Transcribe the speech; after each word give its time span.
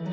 You 0.00 0.06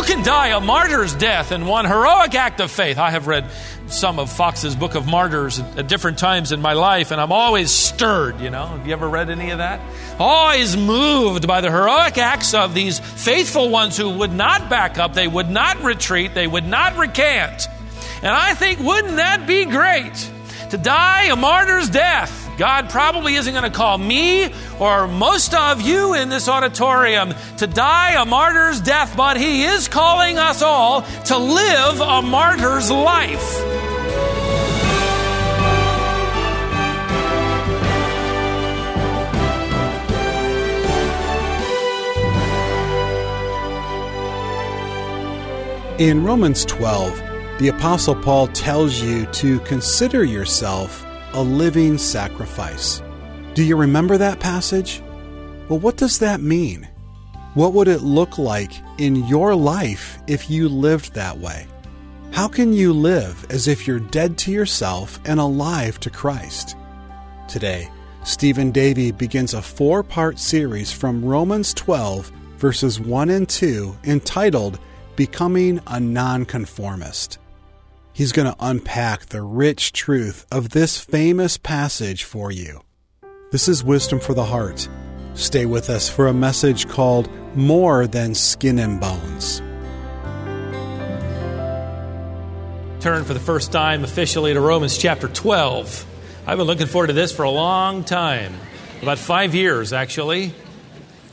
can 0.00 0.22
die 0.22 0.56
a 0.56 0.60
martyr's 0.60 1.14
death 1.14 1.52
in 1.52 1.66
one 1.66 1.84
heroic 1.84 2.34
act 2.34 2.58
of 2.60 2.70
faith. 2.70 2.96
I 2.96 3.10
have 3.10 3.26
read 3.26 3.44
some 3.88 4.18
of 4.18 4.32
Foxe's 4.32 4.74
Book 4.74 4.94
of 4.94 5.06
Martyrs 5.06 5.58
at 5.58 5.86
different 5.86 6.16
times 6.16 6.50
in 6.50 6.62
my 6.62 6.72
life, 6.72 7.10
and 7.10 7.20
I'm 7.20 7.30
always 7.30 7.70
stirred, 7.70 8.40
you 8.40 8.48
know. 8.48 8.64
Have 8.68 8.86
you 8.86 8.94
ever 8.94 9.06
read 9.06 9.28
any 9.28 9.50
of 9.50 9.58
that? 9.58 9.82
Always 10.18 10.78
moved 10.78 11.46
by 11.46 11.60
the 11.60 11.70
heroic 11.70 12.16
acts 12.16 12.54
of 12.54 12.72
these 12.72 13.00
faithful 13.00 13.68
ones 13.68 13.98
who 13.98 14.08
would 14.16 14.32
not 14.32 14.70
back 14.70 14.96
up, 14.96 15.12
they 15.12 15.28
would 15.28 15.50
not 15.50 15.82
retreat, 15.82 16.32
they 16.32 16.46
would 16.46 16.64
not 16.64 16.96
recant. 16.96 17.68
And 18.22 18.32
I 18.32 18.54
think, 18.54 18.80
wouldn't 18.80 19.16
that 19.16 19.46
be 19.46 19.66
great? 19.66 20.30
To 20.72 20.78
die 20.78 21.24
a 21.24 21.36
martyr's 21.36 21.90
death 21.90 22.42
God 22.56 22.88
probably 22.88 23.34
isn't 23.34 23.52
going 23.52 23.70
to 23.70 23.76
call 23.76 23.98
me 23.98 24.50
or 24.78 25.06
most 25.06 25.52
of 25.52 25.82
you 25.82 26.14
in 26.14 26.30
this 26.30 26.48
auditorium 26.48 27.34
to 27.58 27.66
die 27.66 28.12
a 28.12 28.24
martyr's 28.24 28.80
death, 28.80 29.14
but 29.14 29.36
He 29.36 29.64
is 29.64 29.88
calling 29.88 30.38
us 30.38 30.62
all 30.62 31.02
to 31.02 31.36
live 31.36 32.00
a 32.00 32.22
martyr's 32.22 32.90
life. 32.90 33.60
In 45.98 46.24
Romans 46.24 46.64
12, 46.64 47.31
the 47.62 47.68
Apostle 47.68 48.16
Paul 48.16 48.48
tells 48.48 49.00
you 49.00 49.24
to 49.26 49.60
consider 49.60 50.24
yourself 50.24 51.06
a 51.34 51.40
living 51.40 51.96
sacrifice. 51.96 53.00
Do 53.54 53.62
you 53.62 53.76
remember 53.76 54.18
that 54.18 54.40
passage? 54.40 55.00
Well, 55.68 55.78
what 55.78 55.96
does 55.96 56.18
that 56.18 56.40
mean? 56.40 56.88
What 57.54 57.72
would 57.74 57.86
it 57.86 58.00
look 58.02 58.36
like 58.36 58.72
in 58.98 59.28
your 59.28 59.54
life 59.54 60.18
if 60.26 60.50
you 60.50 60.68
lived 60.68 61.14
that 61.14 61.38
way? 61.38 61.68
How 62.32 62.48
can 62.48 62.72
you 62.72 62.92
live 62.92 63.46
as 63.48 63.68
if 63.68 63.86
you're 63.86 64.00
dead 64.00 64.36
to 64.38 64.50
yourself 64.50 65.20
and 65.24 65.38
alive 65.38 66.00
to 66.00 66.10
Christ? 66.10 66.76
Today, 67.46 67.88
Stephen 68.24 68.72
Davey 68.72 69.12
begins 69.12 69.54
a 69.54 69.62
four 69.62 70.02
part 70.02 70.40
series 70.40 70.90
from 70.90 71.24
Romans 71.24 71.72
12, 71.74 72.26
verses 72.56 72.98
1 72.98 73.30
and 73.30 73.48
2, 73.48 73.96
entitled 74.02 74.80
Becoming 75.14 75.80
a 75.86 76.00
Nonconformist. 76.00 77.38
He's 78.14 78.32
going 78.32 78.46
to 78.46 78.56
unpack 78.60 79.26
the 79.26 79.40
rich 79.40 79.92
truth 79.92 80.46
of 80.52 80.70
this 80.70 81.00
famous 81.00 81.56
passage 81.56 82.24
for 82.24 82.50
you. 82.52 82.82
This 83.52 83.68
is 83.68 83.82
Wisdom 83.82 84.20
for 84.20 84.34
the 84.34 84.44
Heart. 84.44 84.86
Stay 85.32 85.64
with 85.64 85.88
us 85.88 86.10
for 86.10 86.26
a 86.26 86.34
message 86.34 86.88
called 86.88 87.30
More 87.56 88.06
Than 88.06 88.34
Skin 88.34 88.78
and 88.78 89.00
Bones. 89.00 89.60
Turn 93.02 93.24
for 93.24 93.32
the 93.32 93.40
first 93.40 93.72
time 93.72 94.04
officially 94.04 94.52
to 94.52 94.60
Romans 94.60 94.98
chapter 94.98 95.26
12. 95.26 96.06
I've 96.46 96.58
been 96.58 96.66
looking 96.66 96.88
forward 96.88 97.06
to 97.06 97.14
this 97.14 97.32
for 97.32 97.44
a 97.44 97.50
long 97.50 98.04
time, 98.04 98.54
about 99.00 99.18
five 99.18 99.54
years 99.54 99.94
actually. 99.94 100.52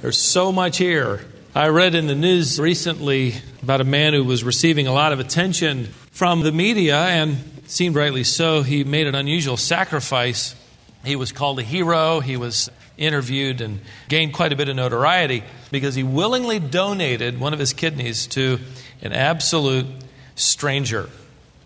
There's 0.02 0.18
so 0.18 0.54
much 0.54 0.78
here. 0.78 1.26
I 1.54 1.68
read 1.68 1.94
in 1.94 2.08
the 2.08 2.16
news 2.16 2.58
recently 2.58 3.34
about 3.62 3.82
a 3.82 3.84
man 3.84 4.14
who 4.14 4.24
was 4.24 4.46
receiving 4.46 4.88
a 4.88 4.94
lot 4.94 5.12
of 5.12 5.20
attention 5.20 5.90
from 6.20 6.42
the 6.42 6.52
media, 6.52 6.98
and 6.98 7.38
seemed 7.68 7.96
rightly 7.96 8.26
so. 8.26 8.62
He 8.62 8.84
made 8.84 9.08
an 9.08 9.16
unusual 9.16 9.56
sacrifice. 9.56 10.54
He 11.06 11.16
was 11.16 11.32
called 11.32 11.60
a 11.60 11.64
hero. 11.64 12.20
He 12.20 12.36
was 12.36 12.70
interviewed 12.98 13.62
and 13.62 13.80
gained 14.10 14.34
quite 14.34 14.52
a 14.52 14.58
bit 14.58 14.68
of 14.68 14.76
notoriety 14.76 15.46
because 15.72 15.96
he 15.96 16.04
willingly 16.04 16.60
donated 16.60 17.40
one 17.40 17.54
of 17.54 17.60
his 17.60 17.72
kidneys 17.72 18.28
to 18.28 18.60
an 19.02 19.14
absolute 19.14 19.86
stranger. 20.36 21.10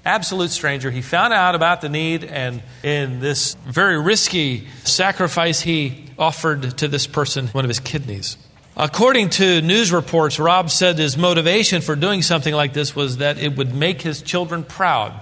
Absolute 0.06 0.52
stranger. 0.52 0.92
He 0.92 1.02
found 1.02 1.34
out 1.34 1.56
about 1.56 1.82
the 1.82 1.90
need, 1.90 2.24
and 2.24 2.62
in 2.84 3.22
this 3.22 3.56
very 3.66 4.00
risky 4.00 4.68
sacrifice, 4.84 5.62
he 5.62 6.06
offered 6.20 6.78
to 6.78 6.88
this 6.88 7.08
person 7.08 7.48
one 7.48 7.66
of 7.66 7.70
his 7.70 7.80
kidneys. 7.80 8.38
According 8.76 9.30
to 9.32 9.62
news 9.62 9.92
reports, 9.92 10.40
Rob 10.40 10.72
said 10.72 10.98
his 10.98 11.16
motivation 11.16 11.84
for 11.84 11.96
doing 11.96 12.24
something 12.24 12.56
like 12.56 12.74
this 12.74 12.96
was 12.96 13.18
that 13.18 13.38
it 13.38 13.56
would 13.56 13.76
make 13.76 14.02
his 14.02 14.24
children 14.24 14.64
proud. 14.64 15.14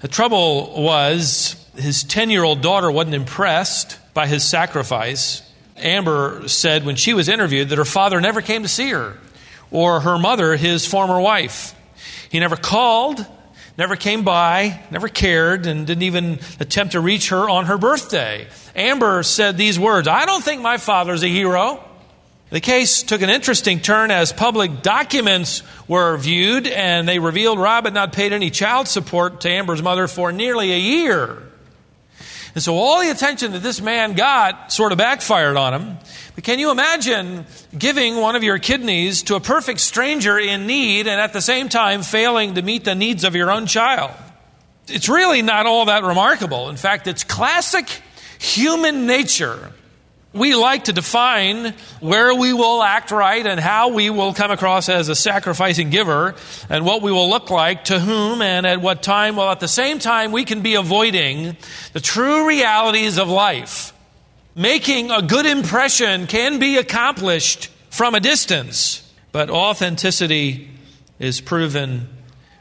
The 0.00 0.08
trouble 0.08 0.82
was, 0.82 1.64
his 1.76 2.02
10 2.02 2.30
year 2.30 2.42
old 2.42 2.60
daughter 2.60 2.90
wasn't 2.90 3.14
impressed 3.14 3.98
by 4.14 4.26
his 4.26 4.42
sacrifice. 4.42 5.42
Amber 5.76 6.48
said 6.48 6.84
when 6.84 6.96
she 6.96 7.14
was 7.14 7.28
interviewed 7.28 7.68
that 7.68 7.78
her 7.78 7.84
father 7.84 8.20
never 8.20 8.42
came 8.42 8.62
to 8.62 8.68
see 8.68 8.90
her, 8.90 9.16
or 9.70 10.00
her 10.00 10.18
mother, 10.18 10.56
his 10.56 10.84
former 10.84 11.20
wife. 11.20 11.76
He 12.30 12.40
never 12.40 12.56
called, 12.56 13.24
never 13.76 13.94
came 13.94 14.24
by, 14.24 14.82
never 14.90 15.06
cared, 15.06 15.66
and 15.66 15.86
didn't 15.86 16.02
even 16.02 16.40
attempt 16.58 16.92
to 16.92 17.00
reach 17.00 17.28
her 17.28 17.48
on 17.48 17.66
her 17.66 17.78
birthday. 17.78 18.48
Amber 18.74 19.22
said 19.22 19.56
these 19.56 19.78
words 19.78 20.08
I 20.08 20.26
don't 20.26 20.42
think 20.42 20.62
my 20.62 20.78
father's 20.78 21.22
a 21.22 21.28
hero. 21.28 21.84
The 22.50 22.60
case 22.60 23.02
took 23.02 23.20
an 23.20 23.28
interesting 23.28 23.80
turn 23.80 24.10
as 24.10 24.32
public 24.32 24.80
documents 24.80 25.62
were 25.86 26.16
viewed, 26.16 26.66
and 26.66 27.06
they 27.06 27.18
revealed 27.18 27.58
Rob 27.58 27.84
had 27.84 27.92
not 27.92 28.14
paid 28.14 28.32
any 28.32 28.50
child 28.50 28.88
support 28.88 29.42
to 29.42 29.50
Amber's 29.50 29.82
mother 29.82 30.08
for 30.08 30.32
nearly 30.32 30.72
a 30.72 30.78
year. 30.78 31.42
And 32.54 32.62
so 32.62 32.74
all 32.74 33.00
the 33.02 33.10
attention 33.10 33.52
that 33.52 33.62
this 33.62 33.82
man 33.82 34.14
got 34.14 34.72
sort 34.72 34.92
of 34.92 34.98
backfired 34.98 35.58
on 35.58 35.74
him. 35.74 35.98
But 36.34 36.44
can 36.44 36.58
you 36.58 36.70
imagine 36.70 37.44
giving 37.76 38.16
one 38.16 38.34
of 38.34 38.42
your 38.42 38.58
kidneys 38.58 39.24
to 39.24 39.34
a 39.34 39.40
perfect 39.40 39.80
stranger 39.80 40.38
in 40.38 40.66
need 40.66 41.06
and 41.06 41.20
at 41.20 41.34
the 41.34 41.42
same 41.42 41.68
time 41.68 42.02
failing 42.02 42.54
to 42.54 42.62
meet 42.62 42.84
the 42.84 42.94
needs 42.94 43.24
of 43.24 43.36
your 43.36 43.50
own 43.50 43.66
child? 43.66 44.10
It's 44.88 45.10
really 45.10 45.42
not 45.42 45.66
all 45.66 45.84
that 45.84 46.02
remarkable. 46.02 46.70
In 46.70 46.76
fact, 46.76 47.06
it's 47.06 47.24
classic 47.24 47.90
human 48.38 49.06
nature 49.06 49.72
we 50.38 50.54
like 50.54 50.84
to 50.84 50.92
define 50.92 51.74
where 52.00 52.34
we 52.34 52.52
will 52.52 52.82
act 52.82 53.10
right 53.10 53.44
and 53.46 53.60
how 53.60 53.88
we 53.88 54.10
will 54.10 54.32
come 54.32 54.50
across 54.50 54.88
as 54.88 55.08
a 55.08 55.14
sacrificing 55.14 55.90
giver 55.90 56.34
and 56.68 56.84
what 56.84 57.02
we 57.02 57.12
will 57.12 57.28
look 57.28 57.50
like 57.50 57.84
to 57.84 57.98
whom 57.98 58.40
and 58.42 58.66
at 58.66 58.80
what 58.80 59.02
time. 59.02 59.36
While 59.36 59.50
at 59.50 59.60
the 59.60 59.68
same 59.68 59.98
time, 59.98 60.32
we 60.32 60.44
can 60.44 60.62
be 60.62 60.74
avoiding 60.74 61.56
the 61.92 62.00
true 62.00 62.46
realities 62.46 63.18
of 63.18 63.28
life. 63.28 63.92
Making 64.54 65.10
a 65.10 65.22
good 65.22 65.46
impression 65.46 66.26
can 66.26 66.58
be 66.58 66.78
accomplished 66.78 67.68
from 67.90 68.14
a 68.14 68.20
distance, 68.20 69.08
but 69.30 69.50
authenticity 69.50 70.70
is 71.18 71.40
proven 71.40 72.08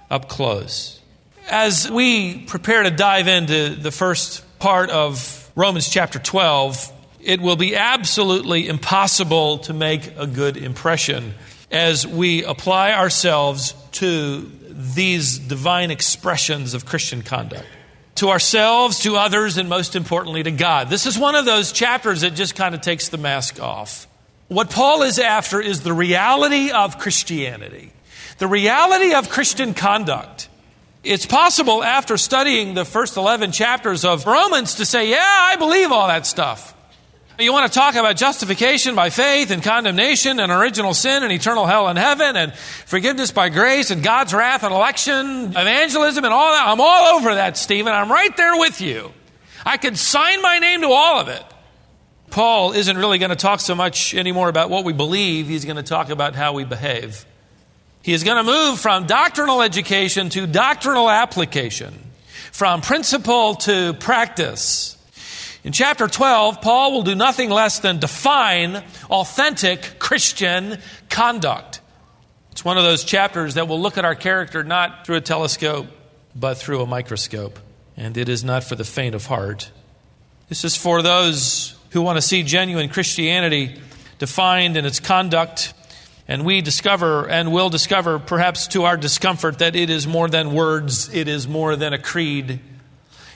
up 0.09 0.28
close. 0.30 1.00
As 1.50 1.90
we 1.90 2.40
prepare 2.46 2.84
to 2.84 2.92
dive 2.92 3.28
into 3.28 3.70
the 3.70 3.92
first 3.92 4.44
part 4.59 4.90
of 4.90 5.50
Romans 5.56 5.90
chapter 5.90 6.20
12, 6.20 6.92
it 7.28 7.42
will 7.42 7.58
be 7.58 7.76
absolutely 7.76 8.70
impossible 8.70 9.58
to 9.58 9.74
make 9.74 10.14
a 10.18 10.26
good 10.26 10.56
impression 10.56 11.34
as 11.70 12.08
we 12.08 12.46
apply 12.46 12.94
ourselves 12.94 13.76
to 13.92 14.50
these 14.70 15.38
divine 15.38 15.92
expressions 15.92 16.74
of 16.74 16.86
Christian 16.86 17.22
conduct. 17.24 17.66
To 18.16 18.30
ourselves, 18.30 19.00
to 19.02 19.18
others, 19.18 19.58
and 19.58 19.68
most 19.68 19.98
importantly, 19.98 20.42
to 20.44 20.52
God. 20.52 20.90
This 20.90 21.06
is 21.06 21.20
one 21.20 21.36
of 21.36 21.44
those 21.44 21.74
chapters 21.74 22.22
that 22.22 22.34
just 22.34 22.56
kind 22.56 22.74
of 22.74 22.80
takes 22.80 23.10
the 23.10 23.18
mask 23.18 23.62
off. 23.62 24.08
What 24.48 24.70
Paul 24.70 25.04
is 25.04 25.20
after 25.20 25.59
is 25.59 25.82
the 25.82 25.94
reality 25.94 26.72
of 26.72 26.98
Christianity, 26.98 27.92
the 28.38 28.48
reality 28.48 29.14
of 29.14 29.28
Christian 29.28 29.74
conduct. 29.74 30.48
It's 31.04 31.26
possible 31.26 31.84
after 31.84 32.16
studying 32.16 32.74
the 32.74 32.86
first 32.86 33.18
11 33.18 33.52
chapters 33.52 34.06
of 34.06 34.26
Romans 34.26 34.76
to 34.76 34.86
say, 34.86 35.09
yeah, 35.09 35.20
I 35.22 35.58
believe 35.58 35.92
all 35.92 36.08
that 36.08 36.26
stuff. 36.26 36.74
You 37.40 37.53
want 37.53 37.72
to 37.72 37.79
talk 37.79 37.94
about 37.94 38.16
justification 38.16 38.96
by 38.96 39.11
faith 39.11 39.52
and 39.52 39.61
condemnation 39.61 40.40
and 40.40 40.52
original 40.52 40.96
sin 40.96 41.22
and 41.22 41.32
eternal 41.32 41.67
hell 41.67 41.88
and 41.88 41.97
heaven 41.97 42.35
and 42.35 42.52
forgiveness 42.56 43.29
by 43.29 43.50
grace 43.50 43.91
and 43.91 44.02
God's 44.02 44.34
wrath 44.34 44.64
and 44.64 44.73
election, 44.73 45.52
evangelism 45.52 46.26
and 46.26 46.34
all 46.34 46.52
that. 46.52 46.67
I'm 46.67 46.82
all 46.82 47.16
over 47.16 47.35
that, 47.35 47.56
Stephen. 47.56 47.94
I'm 47.94 48.11
right 48.11 48.35
there 48.35 48.58
with 48.58 48.82
you. 48.82 49.11
I 49.64 49.78
could 49.78 50.00
sign 50.00 50.41
my 50.41 50.58
name 50.58 50.82
to 50.82 50.88
all 50.88 51.20
of 51.20 51.28
it. 51.28 51.44
Paul 52.32 52.72
isn't 52.72 52.97
really 52.97 53.20
going 53.20 53.29
to 53.29 53.35
talk 53.35 53.59
so 53.59 53.76
much 53.76 54.16
anymore 54.16 54.50
about 54.50 54.72
what 54.72 54.84
we 54.84 54.94
believe, 54.94 55.47
he's 55.47 55.64
going 55.64 55.78
to 55.78 55.84
talk 55.84 56.09
about 56.09 56.34
how 56.34 56.53
we 56.53 56.64
behave. 56.64 57.23
He 58.02 58.14
is 58.14 58.23
going 58.23 58.44
to 58.44 58.52
move 58.52 58.79
from 58.79 59.06
doctrinal 59.06 59.61
education 59.61 60.29
to 60.29 60.47
doctrinal 60.47 61.08
application, 61.08 61.94
from 62.52 62.82
principle 62.82 63.53
to 63.56 63.94
practice. 63.94 64.97
In 65.67 65.73
chapter 65.73 66.08
12, 66.08 66.61
Paul 66.61 66.93
will 66.93 67.03
do 67.03 67.14
nothing 67.14 67.49
less 67.49 67.79
than 67.79 67.99
define 67.99 68.81
authentic 69.09 69.99
Christian 69.99 70.78
conduct. 71.09 71.81
It's 72.53 72.64
one 72.64 72.78
of 72.78 72.85
those 72.85 73.03
chapters 73.03 73.55
that 73.55 73.67
will 73.67 73.81
look 73.81 73.97
at 73.97 74.05
our 74.05 74.16
character 74.16 74.64
not 74.64 75.05
through 75.05 75.17
a 75.17 75.22
telescope, 75.22 75.87
but 76.34 76.58
through 76.58 76.81
a 76.81 76.85
microscope. 76.85 77.59
And 77.97 78.16
it 78.16 78.29
is 78.29 78.46
not 78.46 78.64
for 78.64 78.75
the 78.75 78.85
faint 78.85 79.14
of 79.14 79.25
heart. 79.25 79.69
This 80.47 80.64
is 80.64 80.78
for 80.78 81.02
those 81.02 81.75
who 81.90 82.02
want 82.02 82.16
to 82.16 82.22
see 82.22 82.43
genuine 82.43 82.87
Christianity 82.87 83.78
defined 84.20 84.78
in 84.78 84.85
its 84.85 85.02
conduct. 85.02 85.73
And 86.29 86.46
we 86.46 86.61
discover 86.61 87.28
and 87.28 87.52
will 87.52 87.70
discover, 87.70 88.20
perhaps 88.20 88.67
to 88.67 88.85
our 88.85 88.96
discomfort, 88.96 89.59
that 89.59 89.75
it 89.75 89.90
is 89.90 90.08
more 90.08 90.29
than 90.29 90.53
words, 90.53 91.13
it 91.13 91.28
is 91.28 91.46
more 91.46 91.75
than 91.75 91.91
a 91.91 91.99
creed, 91.99 92.61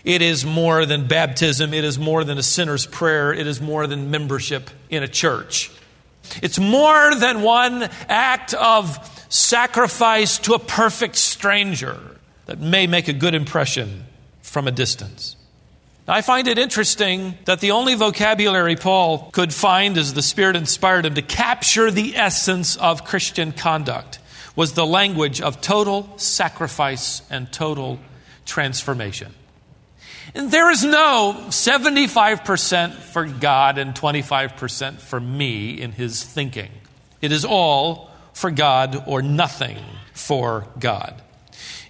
it 0.04 0.22
is 0.22 0.46
more 0.46 0.86
than 0.86 1.08
baptism, 1.08 1.74
it 1.74 1.84
is 1.84 2.00
more 2.00 2.24
than 2.24 2.38
a 2.38 2.44
sinner's 2.44 2.86
prayer, 2.86 3.34
it 3.34 3.48
is 3.48 3.62
more 3.62 3.88
than 3.88 4.12
membership 4.12 4.70
in 4.90 5.04
a 5.04 5.08
church. 5.08 5.72
It's 6.42 6.60
more 6.60 7.16
than 7.16 7.42
one 7.42 7.90
act 8.08 8.54
of 8.54 8.98
sacrifice 9.30 10.40
to 10.40 10.54
a 10.54 10.60
perfect 10.60 11.16
stranger 11.16 12.00
that 12.46 12.60
may 12.60 12.88
make 12.88 13.08
a 13.08 13.14
good 13.14 13.36
impression 13.36 14.06
from 14.42 14.68
a 14.68 14.72
distance. 14.72 15.36
I 16.08 16.22
find 16.22 16.48
it 16.48 16.58
interesting 16.58 17.38
that 17.46 17.62
the 17.62 17.72
only 17.72 17.96
vocabulary 17.96 18.76
Paul 18.76 19.30
could 19.32 19.54
find 19.54 19.98
as 19.98 20.14
the 20.14 20.22
Spirit 20.22 20.56
inspired 20.56 21.06
him 21.06 21.14
to 21.16 21.22
capture 21.22 21.92
the 21.92 22.18
essence 22.18 22.76
of 22.76 23.06
Christian 23.06 23.52
conduct 23.52 24.20
was 24.56 24.74
the 24.74 24.86
language 24.86 25.40
of 25.40 25.62
total 25.62 26.12
sacrifice 26.18 27.22
and 27.30 27.52
total 27.54 28.00
transformation. 28.46 29.34
And 30.34 30.50
there 30.50 30.72
is 30.72 30.84
no 30.84 31.36
75% 31.50 32.94
for 32.94 33.26
God 33.26 33.78
and 33.78 33.94
25% 33.94 35.00
for 35.00 35.20
me 35.20 35.82
in 35.82 35.92
his 35.92 36.24
thinking. 36.24 36.72
It 37.22 37.32
is 37.32 37.44
all 37.44 38.10
for 38.34 38.50
God 38.50 39.04
or 39.08 39.22
nothing 39.22 39.78
for 40.14 40.68
God. 40.80 41.22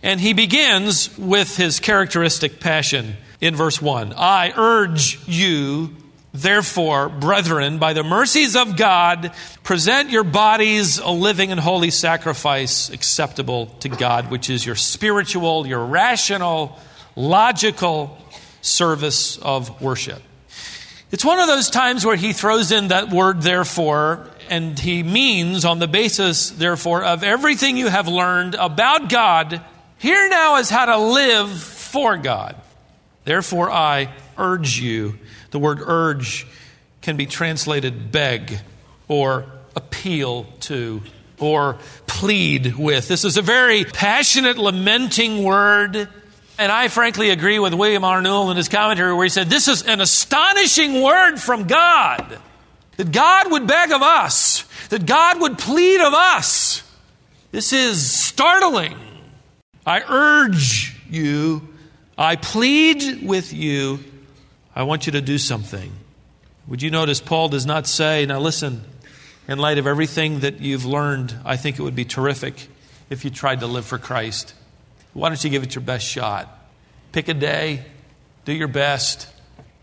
And 0.03 0.19
he 0.19 0.33
begins 0.33 1.15
with 1.17 1.55
his 1.55 1.79
characteristic 1.79 2.59
passion 2.59 3.15
in 3.39 3.55
verse 3.55 3.79
1. 3.79 4.13
I 4.17 4.51
urge 4.55 5.19
you, 5.27 5.95
therefore, 6.33 7.09
brethren, 7.09 7.77
by 7.77 7.93
the 7.93 8.03
mercies 8.03 8.55
of 8.55 8.75
God, 8.75 9.31
present 9.63 10.09
your 10.09 10.23
bodies 10.23 10.97
a 10.97 11.11
living 11.11 11.51
and 11.51 11.59
holy 11.59 11.91
sacrifice 11.91 12.89
acceptable 12.89 13.67
to 13.81 13.89
God, 13.89 14.31
which 14.31 14.49
is 14.49 14.65
your 14.65 14.75
spiritual, 14.75 15.67
your 15.67 15.85
rational, 15.85 16.79
logical 17.15 18.17
service 18.61 19.37
of 19.37 19.81
worship. 19.81 20.21
It's 21.11 21.25
one 21.25 21.39
of 21.39 21.47
those 21.47 21.69
times 21.69 22.05
where 22.05 22.15
he 22.15 22.31
throws 22.31 22.71
in 22.71 22.87
that 22.87 23.09
word, 23.09 23.41
therefore, 23.41 24.27
and 24.49 24.79
he 24.79 25.03
means, 25.03 25.65
on 25.65 25.79
the 25.79 25.87
basis, 25.87 26.51
therefore, 26.51 27.03
of 27.03 27.23
everything 27.23 27.75
you 27.75 27.87
have 27.87 28.07
learned 28.07 28.55
about 28.55 29.09
God 29.09 29.61
here 30.01 30.29
now 30.29 30.57
is 30.57 30.67
how 30.67 30.85
to 30.85 30.97
live 30.97 31.51
for 31.51 32.17
God. 32.17 32.55
Therefore, 33.23 33.69
I 33.69 34.11
urge 34.35 34.79
you. 34.79 35.19
The 35.51 35.59
word 35.59 35.79
urge 35.79 36.47
can 37.01 37.17
be 37.17 37.27
translated 37.27 38.11
beg 38.11 38.57
or 39.07 39.45
appeal 39.75 40.45
to 40.61 41.03
or 41.37 41.77
plead 42.07 42.75
with. 42.77 43.07
This 43.07 43.23
is 43.23 43.37
a 43.37 43.43
very 43.43 43.83
passionate, 43.83 44.57
lamenting 44.57 45.43
word. 45.43 46.09
And 46.61 46.71
I 46.71 46.89
frankly 46.89 47.31
agree 47.31 47.57
with 47.57 47.73
William. 47.73 48.03
Newell 48.03 48.51
in 48.51 48.57
his 48.57 48.69
commentary 48.69 49.15
where 49.15 49.23
he 49.23 49.29
said, 49.29 49.49
This 49.49 49.67
is 49.67 49.81
an 49.81 49.99
astonishing 49.99 51.01
word 51.01 51.37
from 51.37 51.65
God. 51.65 52.37
That 52.97 53.11
God 53.11 53.51
would 53.51 53.65
beg 53.65 53.91
of 53.91 54.03
us, 54.03 54.63
that 54.89 55.07
God 55.07 55.41
would 55.41 55.57
plead 55.57 55.99
of 56.01 56.13
us. 56.13 56.83
This 57.49 57.73
is 57.73 58.11
startling. 58.11 58.95
I 59.87 60.03
urge 60.07 60.95
you, 61.09 61.67
I 62.15 62.35
plead 62.35 63.27
with 63.27 63.53
you, 63.53 63.97
I 64.75 64.83
want 64.83 65.07
you 65.07 65.13
to 65.13 65.21
do 65.21 65.39
something. 65.39 65.91
Would 66.67 66.83
you 66.83 66.91
notice 66.91 67.19
Paul 67.19 67.49
does 67.49 67.65
not 67.65 67.87
say, 67.87 68.27
now 68.27 68.39
listen, 68.39 68.83
in 69.47 69.57
light 69.57 69.79
of 69.79 69.87
everything 69.87 70.41
that 70.41 70.61
you've 70.61 70.85
learned, 70.85 71.33
I 71.43 71.57
think 71.57 71.79
it 71.79 71.81
would 71.81 71.95
be 71.95 72.05
terrific 72.05 72.67
if 73.09 73.25
you 73.25 73.31
tried 73.31 73.61
to 73.61 73.67
live 73.67 73.87
for 73.87 73.97
Christ. 73.97 74.53
Why 75.13 75.29
don't 75.29 75.43
you 75.43 75.49
give 75.49 75.63
it 75.63 75.75
your 75.75 75.83
best 75.83 76.05
shot? 76.05 76.47
Pick 77.11 77.27
a 77.27 77.33
day, 77.33 77.85
do 78.45 78.53
your 78.53 78.67
best. 78.67 79.27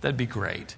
That'd 0.00 0.16
be 0.16 0.26
great. 0.26 0.76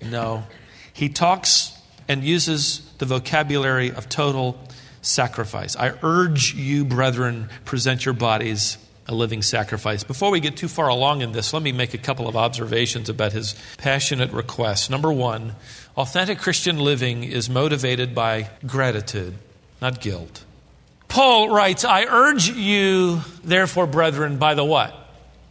No. 0.00 0.44
He 0.92 1.08
talks 1.08 1.76
and 2.08 2.24
uses 2.24 2.80
the 2.98 3.06
vocabulary 3.06 3.92
of 3.92 4.08
total 4.08 4.58
sacrifice. 5.02 5.76
I 5.76 5.92
urge 6.02 6.54
you, 6.54 6.84
brethren, 6.84 7.48
present 7.64 8.04
your 8.04 8.14
bodies 8.14 8.78
a 9.08 9.14
living 9.14 9.42
sacrifice. 9.42 10.04
Before 10.04 10.30
we 10.30 10.40
get 10.40 10.56
too 10.56 10.68
far 10.68 10.88
along 10.88 11.22
in 11.22 11.32
this, 11.32 11.52
let 11.52 11.62
me 11.62 11.72
make 11.72 11.92
a 11.94 11.98
couple 11.98 12.28
of 12.28 12.36
observations 12.36 13.08
about 13.08 13.32
his 13.32 13.54
passionate 13.78 14.30
request. 14.30 14.90
Number 14.90 15.12
one, 15.12 15.56
authentic 15.96 16.38
Christian 16.38 16.78
living 16.78 17.24
is 17.24 17.50
motivated 17.50 18.14
by 18.14 18.50
gratitude, 18.66 19.34
not 19.80 20.00
guilt. 20.00 20.44
Paul 21.12 21.50
writes, 21.50 21.84
I 21.84 22.04
urge 22.04 22.48
you, 22.48 23.20
therefore, 23.44 23.86
brethren, 23.86 24.38
by 24.38 24.54
the 24.54 24.64
what? 24.64 24.94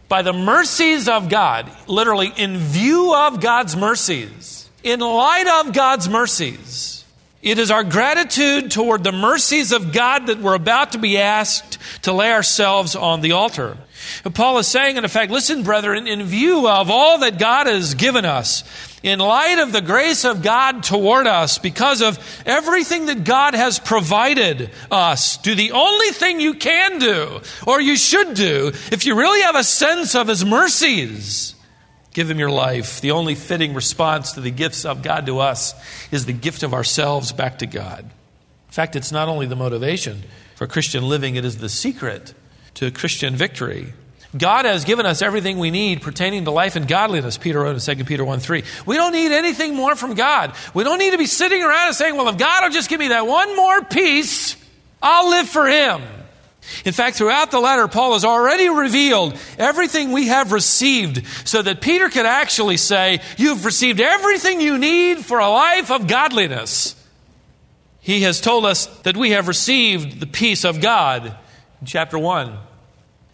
By 0.10 0.24
the 0.24 0.34
mercies 0.34 1.08
of 1.08 1.30
God, 1.30 1.72
literally, 1.88 2.34
in 2.36 2.58
view 2.58 3.14
of 3.14 3.40
God's 3.40 3.76
mercies, 3.76 4.68
in 4.84 5.00
light 5.00 5.64
of 5.64 5.72
God's 5.72 6.10
mercies 6.10 7.02
it 7.42 7.58
is 7.58 7.72
our 7.72 7.84
gratitude 7.84 8.70
toward 8.70 9.04
the 9.04 9.12
mercies 9.12 9.72
of 9.72 9.92
God 9.92 10.28
that 10.28 10.40
we're 10.40 10.54
about 10.54 10.92
to 10.92 11.00
be 11.00 11.18
asked 11.18 11.80
to 12.04 12.14
lay 12.14 12.32
ourselves 12.32 12.96
on 12.96 13.22
the 13.22 13.32
altar. 13.32 13.78
Paul 14.34 14.60
is 14.60 14.68
saying, 14.68 14.98
in 14.98 15.06
effect, 15.06 15.32
listen, 15.32 15.64
brethren, 15.64 16.08
in 16.08 16.24
view 16.24 16.68
of 16.68 16.92
all 16.92 17.20
that 17.20 17.40
God 17.40 17.66
has 17.66 17.96
given 17.96 18.26
us, 18.26 18.64
in 19.04 19.20
light 19.20 19.60
of 19.60 19.72
the 19.72 19.82
grace 19.82 20.26
of 20.26 20.44
God 20.44 20.84
toward 20.84 21.28
us, 21.28 21.58
because 21.58 22.02
of 22.02 22.20
everything 22.46 23.08
that 23.08 23.24
God 23.24 23.56
has 23.56 23.80
provided 23.80 24.70
us, 24.90 25.38
do 25.38 25.56
the 25.56 25.72
only 25.72 26.10
thing 26.10 26.40
you 26.40 26.54
can 26.54 27.00
do, 27.00 27.42
or 27.66 27.82
you 27.82 27.96
should 27.96 28.36
do, 28.36 28.68
if 28.92 29.06
you 29.06 29.16
really 29.16 29.42
have 29.42 29.56
a 29.56 29.64
sense 29.64 30.16
of 30.16 30.28
His 30.28 30.46
mercies 30.46 31.56
Give 32.14 32.30
Him 32.30 32.40
your 32.40 32.52
life. 32.52 33.02
The 33.02 33.12
only 33.12 33.36
fitting 33.36 33.74
response 33.74 34.34
to 34.34 34.42
the 34.42 34.52
gifts 34.52 34.86
of 34.86 35.02
God 35.02 35.26
to 35.28 35.40
us 35.40 35.74
is 36.12 36.26
the 36.26 36.34
gift 36.34 36.64
of 36.64 36.74
ourselves 36.74 37.32
back 37.32 37.60
to 37.60 37.66
God. 37.66 38.04
In 38.04 38.74
fact, 38.74 38.96
it's 38.96 39.12
not 39.12 39.30
only 39.30 39.46
the 39.46 39.56
motivation 39.56 40.24
for 40.56 40.68
Christian 40.68 41.08
living, 41.08 41.36
it 41.36 41.46
is 41.46 41.58
the 41.58 41.70
secret 41.70 42.34
to 42.76 42.92
Christian 42.92 43.36
victory. 43.36 43.94
God 44.38 44.66
has 44.66 44.86
given 44.86 45.06
us 45.06 45.22
everything 45.22 45.60
we 45.60 45.72
need 45.72 46.02
pertaining 46.02 46.46
to 46.46 46.52
life 46.52 46.78
and 46.78 46.88
godliness, 46.88 47.38
Peter 47.38 47.60
wrote 47.60 47.76
in 47.76 47.98
2 47.98 48.06
Peter 48.06 48.24
1 48.24 48.40
3. 48.40 48.64
We 48.86 48.96
don't 48.96 49.12
need 49.12 49.32
anything 49.32 49.76
more 49.76 49.96
from 49.96 50.14
God. 50.14 50.54
We 50.74 50.84
don't 50.86 51.00
need 51.00 51.12
to 51.12 51.18
be 51.18 51.26
sitting 51.26 51.62
around 51.62 51.88
and 51.88 51.96
saying, 51.96 52.16
well, 52.16 52.30
if 52.30 52.38
God 52.38 52.64
will 52.64 52.72
just 52.72 52.90
give 52.90 53.00
me 53.00 53.10
that 53.10 53.28
one 53.28 53.56
more 53.56 53.84
piece, 53.84 54.56
I'll 55.02 55.30
live 55.30 55.50
for 55.50 55.68
Him. 55.68 56.02
In 56.86 56.94
fact, 56.94 57.18
throughout 57.18 57.52
the 57.52 57.60
letter, 57.60 57.88
Paul 57.88 58.14
has 58.14 58.24
already 58.24 58.70
revealed 58.70 59.38
everything 59.58 60.12
we 60.12 60.28
have 60.28 60.52
received 60.52 61.26
so 61.46 61.62
that 61.62 61.82
Peter 61.82 62.08
could 62.08 62.26
actually 62.26 62.78
say, 62.78 63.20
You've 63.38 63.66
received 63.66 64.00
everything 64.00 64.62
you 64.62 64.78
need 64.78 65.26
for 65.26 65.40
a 65.40 65.50
life 65.50 65.92
of 65.92 66.08
godliness. 66.08 66.96
He 68.00 68.22
has 68.22 68.40
told 68.40 68.66
us 68.66 68.86
that 69.02 69.18
we 69.18 69.32
have 69.32 69.48
received 69.48 70.20
the 70.20 70.28
peace 70.28 70.64
of 70.64 70.82
God 70.82 71.26
in 71.82 71.88
chapter 71.88 72.18
1. 72.18 72.58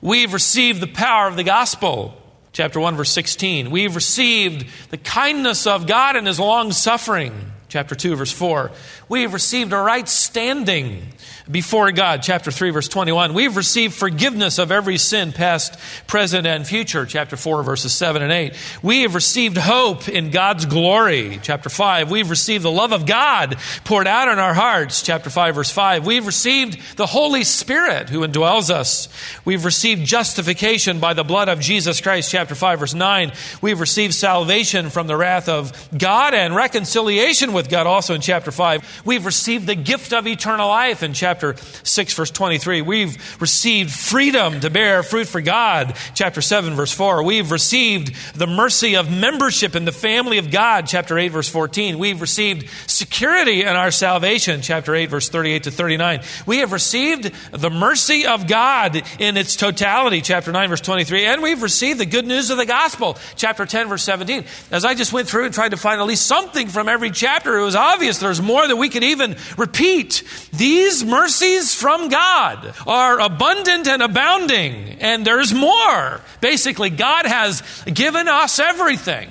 We've 0.01 0.33
received 0.33 0.79
the 0.79 0.87
power 0.87 1.27
of 1.27 1.35
the 1.35 1.43
gospel, 1.43 2.13
chapter 2.53 2.79
1, 2.79 2.95
verse 2.95 3.11
16. 3.11 3.71
We've 3.71 3.95
received 3.95 4.67
the 4.91 4.97
kindness 4.97 5.65
of 5.65 5.87
God 5.87 6.15
and 6.15 6.27
his 6.27 6.39
long 6.39 6.71
suffing, 6.71 7.33
chapter 7.69 7.95
2, 7.95 8.15
verse 8.15 8.31
4. 8.31 8.71
We've 9.09 9.33
received 9.33 9.73
a 9.73 9.77
right 9.77 10.07
standing 10.07 11.01
before 11.49 11.91
God, 11.91 12.21
chapter 12.23 12.51
3, 12.51 12.71
verse 12.71 12.87
21. 12.87 13.33
We've 13.33 13.55
received 13.55 13.93
forgiveness 13.93 14.57
of 14.57 14.71
every 14.71 14.97
sin, 14.97 15.31
past, 15.31 15.77
present, 16.07 16.45
and 16.47 16.65
future, 16.65 17.05
chapter 17.05 17.35
4, 17.37 17.63
verses 17.63 17.93
7 17.93 18.21
and 18.21 18.31
8. 18.31 18.53
We 18.81 19.01
have 19.03 19.15
received 19.15 19.57
hope 19.57 20.09
in 20.09 20.31
God's 20.31 20.65
glory, 20.65 21.39
chapter 21.41 21.69
5. 21.69 22.09
We've 22.11 22.29
received 22.29 22.63
the 22.63 22.71
love 22.71 22.91
of 22.91 23.05
God 23.05 23.57
poured 23.83 24.07
out 24.07 24.29
in 24.29 24.39
our 24.39 24.53
hearts, 24.53 25.01
chapter 25.01 25.29
5, 25.29 25.55
verse 25.55 25.71
5. 25.71 26.05
We've 26.05 26.25
received 26.25 26.97
the 26.97 27.05
Holy 27.05 27.43
Spirit 27.43 28.09
who 28.09 28.27
indwells 28.27 28.69
us. 28.69 29.09
We've 29.45 29.65
received 29.65 30.05
justification 30.05 30.99
by 30.99 31.13
the 31.13 31.23
blood 31.23 31.49
of 31.49 31.59
Jesus 31.59 32.01
Christ, 32.01 32.31
chapter 32.31 32.55
5, 32.55 32.79
verse 32.79 32.93
9. 32.93 33.31
We've 33.61 33.79
received 33.79 34.13
salvation 34.13 34.89
from 34.89 35.07
the 35.07 35.17
wrath 35.17 35.49
of 35.49 35.89
God 35.97 36.33
and 36.33 36.55
reconciliation 36.55 37.53
with 37.57 37.69
God 37.69 37.87
also 37.87 38.13
in 38.13 38.21
chapter 38.21 38.51
5. 38.51 39.01
We've 39.03 39.25
received 39.25 39.67
the 39.67 39.75
gift 39.75 40.13
of 40.13 40.25
eternal 40.27 40.69
life 40.69 41.03
in 41.03 41.13
chapter 41.13 41.55
6, 41.83 42.13
verse 42.13 42.31
23. 42.31 42.81
We've 42.81 43.41
received 43.41 43.91
freedom 43.91 44.61
to 44.61 44.69
bear 44.69 45.03
fruit 45.03 45.27
for 45.27 45.41
God, 45.41 45.97
chapter 46.13 46.41
7, 46.41 46.75
verse 46.75 46.93
4. 46.93 47.23
We've 47.23 47.51
received 47.51 48.15
the 48.35 48.47
mercy 48.47 48.95
of 48.95 49.11
membership 49.11 49.75
in 49.75 49.85
the 49.85 49.91
family 49.91 50.37
of 50.37 50.51
God, 50.51 50.87
chapter 50.87 51.17
8, 51.17 51.29
verse 51.29 51.49
14. 51.49 51.97
We've 51.97 52.21
received 52.21 52.69
security 52.85 53.61
in 53.61 53.69
our 53.69 53.91
salvation, 53.91 54.61
chapter 54.61 54.93
8, 54.93 55.07
verse 55.07 55.29
38 55.29 55.63
to 55.63 55.71
39. 55.71 56.21
We 56.45 56.59
have 56.59 56.71
received 56.71 57.31
the 57.51 57.69
mercy 57.69 58.27
of 58.27 58.47
God 58.47 59.01
in 59.19 59.35
its 59.35 59.55
totality, 59.55 60.21
chapter 60.21 60.51
9, 60.51 60.69
verse 60.69 60.81
23. 60.81 61.25
And 61.25 61.41
we've 61.41 61.63
received 61.63 61.99
the 61.99 62.05
good 62.05 62.27
news 62.27 62.51
of 62.51 62.57
the 62.57 62.65
gospel, 62.65 63.17
chapter 63.35 63.65
10, 63.65 63.89
verse 63.89 64.03
17. 64.03 64.45
As 64.69 64.85
I 64.85 64.93
just 64.93 65.11
went 65.11 65.27
through 65.27 65.45
and 65.45 65.53
tried 65.53 65.71
to 65.71 65.77
find 65.77 65.99
at 65.99 66.05
least 66.05 66.27
something 66.27 66.67
from 66.67 66.87
every 66.87 67.09
chapter, 67.09 67.46
it 67.55 67.63
was 67.63 67.75
obvious 67.75 68.17
there's 68.17 68.41
more 68.41 68.67
that 68.67 68.75
we 68.75 68.89
could 68.89 69.03
even 69.03 69.37
repeat. 69.57 70.23
These 70.51 71.05
mercies 71.05 71.73
from 71.73 72.09
God 72.09 72.73
are 72.85 73.19
abundant 73.19 73.87
and 73.87 74.01
abounding, 74.01 74.97
and 74.99 75.25
there's 75.25 75.53
more. 75.53 76.21
Basically, 76.41 76.89
God 76.89 77.25
has 77.25 77.61
given 77.85 78.27
us 78.27 78.59
everything. 78.59 79.29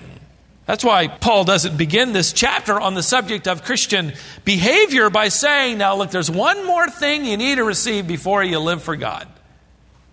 That's 0.66 0.84
why 0.84 1.06
Paul 1.08 1.44
doesn't 1.44 1.76
begin 1.76 2.12
this 2.12 2.32
chapter 2.32 2.80
on 2.80 2.94
the 2.94 3.02
subject 3.02 3.46
of 3.46 3.64
Christian 3.64 4.12
behavior 4.44 5.10
by 5.10 5.28
saying, 5.28 5.78
now 5.78 5.94
look, 5.94 6.10
there's 6.10 6.30
one 6.30 6.66
more 6.66 6.88
thing 6.88 7.24
you 7.24 7.36
need 7.36 7.56
to 7.56 7.64
receive 7.64 8.08
before 8.08 8.42
you 8.42 8.58
live 8.58 8.82
for 8.82 8.96
God. 8.96 9.28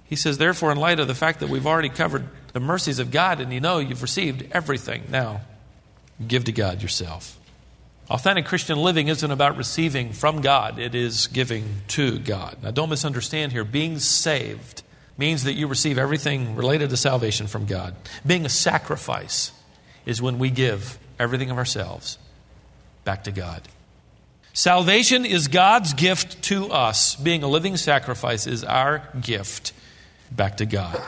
He 0.06 0.16
says, 0.16 0.38
therefore, 0.38 0.72
in 0.72 0.78
light 0.78 1.00
of 1.00 1.08
the 1.08 1.16
fact 1.16 1.40
that 1.40 1.50
we've 1.50 1.66
already 1.66 1.90
covered 1.90 2.28
the 2.54 2.60
mercies 2.60 3.00
of 3.00 3.10
God 3.10 3.40
and 3.42 3.52
you 3.52 3.60
know 3.60 3.80
you've 3.80 4.04
received 4.04 4.46
everything, 4.52 5.04
now 5.10 5.42
give 6.28 6.44
to 6.44 6.52
God 6.52 6.84
yourself. 6.84 7.40
Authentic 8.10 8.46
Christian 8.46 8.78
living 8.78 9.08
isn't 9.08 9.32
about 9.32 9.58
receiving 9.58 10.12
from 10.12 10.42
God, 10.42 10.78
it 10.78 10.94
is 10.94 11.28
giving 11.28 11.82
to 11.90 12.20
God. 12.20 12.58
Now, 12.62 12.72
don't 12.72 12.90
misunderstand 12.90 13.52
here. 13.52 13.64
Being 13.64 14.00
saved 14.00 14.84
means 15.18 15.46
that 15.46 15.54
you 15.54 15.68
receive 15.68 15.98
everything 15.98 16.56
related 16.56 16.90
to 16.90 16.98
salvation 16.98 17.48
from 17.48 17.66
God. 17.66 17.96
Being 18.26 18.46
a 18.46 18.50
sacrifice 18.50 19.52
is 20.06 20.22
when 20.22 20.38
we 20.38 20.50
give 20.50 20.98
everything 21.20 21.50
of 21.50 21.58
ourselves 21.58 22.18
back 23.06 23.24
to 23.24 23.32
God. 23.32 23.62
Salvation 24.54 25.26
is 25.26 25.48
God's 25.48 25.94
gift 25.94 26.44
to 26.44 26.72
us. 26.72 27.16
Being 27.16 27.42
a 27.42 27.48
living 27.48 27.78
sacrifice 27.78 28.46
is 28.46 28.64
our 28.64 29.08
gift 29.20 29.74
back 30.32 30.58
to 30.58 30.66
God. 30.66 31.02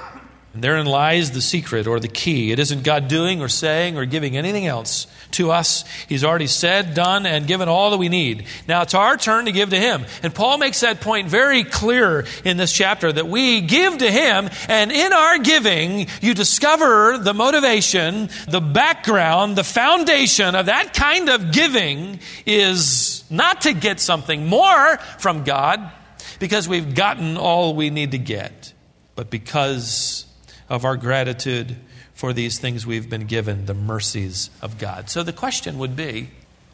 And 0.55 0.63
therein 0.63 0.85
lies 0.85 1.31
the 1.31 1.41
secret 1.41 1.85
or 1.85 1.99
the 1.99 2.07
key. 2.07 2.53
It 2.53 2.59
isn't 2.59 2.83
God 2.83 3.09
doing 3.09 3.41
or 3.41 3.49
saying 3.49 3.97
or 3.97 4.05
giving 4.05 4.37
anything 4.37 4.65
else 4.65 5.05
to 5.31 5.51
us. 5.51 5.83
He's 6.07 6.23
already 6.23 6.47
said, 6.47 6.93
done, 6.93 7.25
and 7.25 7.45
given 7.45 7.67
all 7.67 7.91
that 7.91 7.97
we 7.97 8.07
need. 8.07 8.45
Now 8.65 8.81
it's 8.81 8.93
our 8.93 9.17
turn 9.17 9.47
to 9.47 9.51
give 9.51 9.71
to 9.71 9.77
Him. 9.77 10.05
And 10.23 10.33
Paul 10.33 10.57
makes 10.57 10.79
that 10.79 11.01
point 11.01 11.27
very 11.27 11.65
clear 11.65 12.25
in 12.45 12.55
this 12.55 12.71
chapter 12.71 13.11
that 13.11 13.27
we 13.27 13.59
give 13.59 13.97
to 13.97 14.09
Him, 14.09 14.49
and 14.69 14.93
in 14.93 15.11
our 15.11 15.39
giving, 15.39 16.07
you 16.21 16.33
discover 16.33 17.17
the 17.17 17.33
motivation, 17.33 18.29
the 18.47 18.61
background, 18.61 19.57
the 19.57 19.63
foundation 19.65 20.55
of 20.55 20.67
that 20.67 20.93
kind 20.93 21.27
of 21.27 21.51
giving 21.51 22.21
is 22.45 23.25
not 23.29 23.59
to 23.63 23.73
get 23.73 23.99
something 23.99 24.47
more 24.47 24.95
from 25.19 25.43
God 25.43 25.91
because 26.39 26.69
we've 26.69 26.95
gotten 26.95 27.35
all 27.35 27.75
we 27.75 27.89
need 27.89 28.11
to 28.11 28.17
get, 28.17 28.71
but 29.17 29.29
because 29.29 30.24
of 30.69 30.85
our 30.85 30.97
gratitude 30.97 31.75
for 32.13 32.33
these 32.33 32.59
things 32.59 32.85
we've 32.85 33.09
been 33.09 33.27
given, 33.27 33.65
the 33.65 33.73
mercies 33.73 34.49
of 34.61 34.77
God. 34.77 35.09
So 35.09 35.23
the 35.23 35.33
question 35.33 35.77
would 35.77 35.95
be 35.95 36.29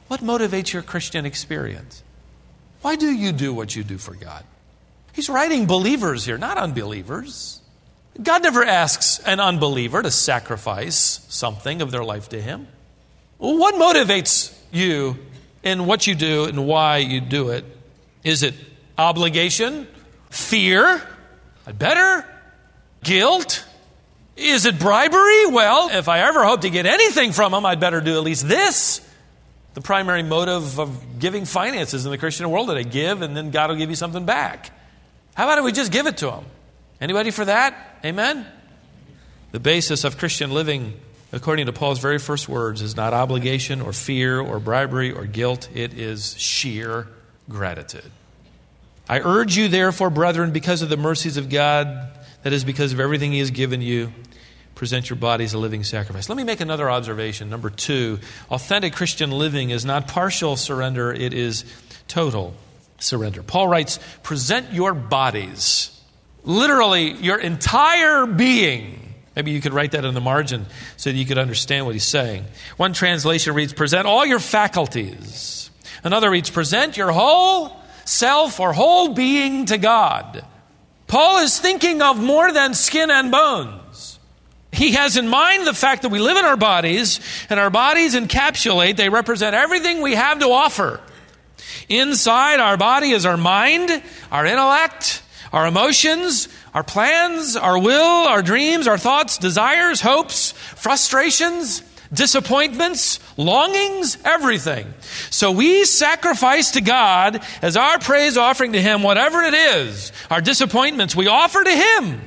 what 0.07 0.21
motivates 0.21 0.73
your 0.73 0.81
Christian 0.81 1.25
experience? 1.25 2.03
Why 2.81 2.95
do 2.95 3.11
you 3.11 3.31
do 3.31 3.53
what 3.53 3.75
you 3.75 3.83
do 3.83 3.97
for 3.97 4.13
God? 4.13 4.43
He's 5.13 5.29
writing 5.29 5.65
believers 5.67 6.25
here, 6.25 6.37
not 6.37 6.57
unbelievers. 6.57 7.61
God 8.21 8.43
never 8.43 8.63
asks 8.63 9.19
an 9.19 9.39
unbeliever 9.39 10.01
to 10.01 10.11
sacrifice 10.11 11.25
something 11.29 11.81
of 11.81 11.91
their 11.91 12.03
life 12.03 12.29
to 12.29 12.41
Him. 12.41 12.67
what 13.37 13.75
motivates 13.75 14.55
you 14.71 15.17
in 15.63 15.85
what 15.85 16.07
you 16.07 16.15
do 16.15 16.45
and 16.45 16.67
why 16.67 16.97
you 16.97 17.21
do 17.21 17.49
it? 17.49 17.65
Is 18.23 18.43
it 18.43 18.55
obligation? 18.97 19.87
Fear? 20.29 21.01
I 21.65 21.71
better? 21.71 22.25
Guilt? 23.03 23.65
Is 24.41 24.65
it 24.65 24.79
bribery? 24.79 25.45
Well, 25.47 25.89
if 25.91 26.09
I 26.09 26.21
ever 26.21 26.43
hope 26.43 26.61
to 26.61 26.69
get 26.69 26.85
anything 26.85 27.31
from 27.31 27.51
them, 27.51 27.65
I'd 27.65 27.79
better 27.79 28.01
do 28.01 28.17
at 28.17 28.23
least 28.23 28.47
this. 28.47 29.07
The 29.75 29.81
primary 29.81 30.23
motive 30.23 30.79
of 30.79 31.19
giving 31.19 31.45
finances 31.45 32.05
in 32.05 32.11
the 32.11 32.17
Christian 32.17 32.49
world 32.49 32.69
that 32.69 32.77
I 32.77 32.83
give 32.83 33.21
and 33.21 33.37
then 33.37 33.51
God 33.51 33.69
will 33.69 33.77
give 33.77 33.89
you 33.89 33.95
something 33.95 34.25
back. 34.25 34.71
How 35.35 35.45
about 35.45 35.59
if 35.59 35.63
we 35.63 35.71
just 35.71 35.91
give 35.91 36.07
it 36.07 36.17
to 36.17 36.31
Him? 36.31 36.43
Anybody 36.99 37.31
for 37.31 37.45
that? 37.45 37.99
Amen? 38.03 38.45
The 39.51 39.59
basis 39.59 40.03
of 40.03 40.17
Christian 40.17 40.51
living, 40.51 40.99
according 41.31 41.67
to 41.67 41.73
Paul's 41.73 41.99
very 41.99 42.19
first 42.19 42.49
words, 42.49 42.81
is 42.81 42.95
not 42.95 43.13
obligation 43.13 43.79
or 43.79 43.93
fear 43.93 44.39
or 44.39 44.59
bribery 44.59 45.11
or 45.11 45.25
guilt. 45.25 45.69
It 45.73 45.93
is 45.93 46.37
sheer 46.39 47.07
gratitude. 47.47 48.11
I 49.07 49.19
urge 49.19 49.55
you, 49.55 49.67
therefore, 49.67 50.09
brethren, 50.09 50.51
because 50.51 50.81
of 50.81 50.89
the 50.89 50.97
mercies 50.97 51.37
of 51.37 51.49
God, 51.49 52.09
that 52.43 52.53
is 52.53 52.63
because 52.63 52.91
of 52.91 52.99
everything 52.99 53.31
He 53.31 53.39
has 53.39 53.51
given 53.51 53.81
you. 53.81 54.11
Present 54.81 55.11
your 55.11 55.17
body 55.17 55.43
as 55.43 55.53
a 55.53 55.59
living 55.59 55.83
sacrifice. 55.83 56.27
Let 56.27 56.39
me 56.39 56.43
make 56.43 56.59
another 56.59 56.89
observation. 56.89 57.51
Number 57.51 57.69
two 57.69 58.17
authentic 58.49 58.93
Christian 58.93 59.29
living 59.29 59.69
is 59.69 59.85
not 59.85 60.07
partial 60.07 60.55
surrender, 60.55 61.13
it 61.13 61.35
is 61.35 61.65
total 62.07 62.55
surrender. 62.97 63.43
Paul 63.43 63.67
writes, 63.67 63.99
Present 64.23 64.73
your 64.73 64.95
bodies, 64.95 65.95
literally 66.43 67.11
your 67.11 67.37
entire 67.37 68.25
being. 68.25 69.13
Maybe 69.35 69.51
you 69.51 69.61
could 69.61 69.71
write 69.71 69.91
that 69.91 70.03
in 70.03 70.15
the 70.15 70.19
margin 70.19 70.65
so 70.97 71.11
that 71.11 71.15
you 71.15 71.27
could 71.27 71.37
understand 71.37 71.85
what 71.85 71.93
he's 71.93 72.03
saying. 72.03 72.45
One 72.77 72.93
translation 72.93 73.53
reads, 73.53 73.73
Present 73.73 74.07
all 74.07 74.25
your 74.25 74.39
faculties. 74.39 75.69
Another 76.03 76.31
reads, 76.31 76.49
Present 76.49 76.97
your 76.97 77.11
whole 77.11 77.79
self 78.05 78.59
or 78.59 78.73
whole 78.73 79.13
being 79.13 79.67
to 79.67 79.77
God. 79.77 80.43
Paul 81.05 81.43
is 81.43 81.59
thinking 81.59 82.01
of 82.01 82.19
more 82.19 82.51
than 82.51 82.73
skin 82.73 83.11
and 83.11 83.31
bones. 83.31 83.80
He 84.71 84.93
has 84.93 85.17
in 85.17 85.27
mind 85.27 85.67
the 85.67 85.73
fact 85.73 86.03
that 86.03 86.09
we 86.09 86.19
live 86.19 86.37
in 86.37 86.45
our 86.45 86.57
bodies, 86.57 87.19
and 87.49 87.59
our 87.59 87.69
bodies 87.69 88.15
encapsulate, 88.15 88.95
they 88.95 89.09
represent 89.09 89.55
everything 89.55 90.01
we 90.01 90.15
have 90.15 90.39
to 90.39 90.47
offer. 90.47 91.01
Inside 91.89 92.59
our 92.59 92.77
body 92.77 93.11
is 93.11 93.25
our 93.25 93.37
mind, 93.37 94.01
our 94.31 94.45
intellect, 94.45 95.21
our 95.51 95.67
emotions, 95.67 96.47
our 96.73 96.83
plans, 96.83 97.57
our 97.57 97.77
will, 97.77 98.27
our 98.27 98.41
dreams, 98.41 98.87
our 98.87 98.97
thoughts, 98.97 99.37
desires, 99.37 99.99
hopes, 99.99 100.51
frustrations, 100.51 101.83
disappointments, 102.13 103.19
longings, 103.37 104.17
everything. 104.23 104.93
So 105.29 105.51
we 105.51 105.83
sacrifice 105.83 106.71
to 106.71 106.81
God 106.81 107.43
as 107.61 107.75
our 107.75 107.99
praise 107.99 108.37
offering 108.37 108.73
to 108.73 108.81
Him, 108.81 109.03
whatever 109.03 109.41
it 109.41 109.53
is, 109.53 110.13
our 110.29 110.41
disappointments, 110.41 111.15
we 111.15 111.27
offer 111.27 111.61
to 111.61 111.71
Him. 111.71 112.21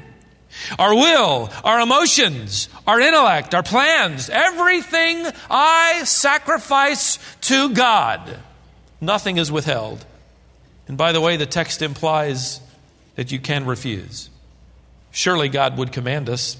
Our 0.78 0.94
will, 0.94 1.50
our 1.64 1.80
emotions, 1.80 2.68
our 2.86 3.00
intellect, 3.00 3.54
our 3.54 3.62
plans, 3.62 4.30
everything 4.30 5.26
I 5.50 6.02
sacrifice 6.04 7.18
to 7.42 7.70
God. 7.70 8.38
Nothing 9.00 9.36
is 9.36 9.52
withheld. 9.52 10.04
And 10.88 10.96
by 10.96 11.12
the 11.12 11.20
way, 11.20 11.36
the 11.36 11.46
text 11.46 11.82
implies 11.82 12.60
that 13.16 13.32
you 13.32 13.38
can 13.38 13.64
refuse. 13.64 14.30
Surely 15.10 15.48
God 15.48 15.78
would 15.78 15.92
command 15.92 16.28
us. 16.28 16.56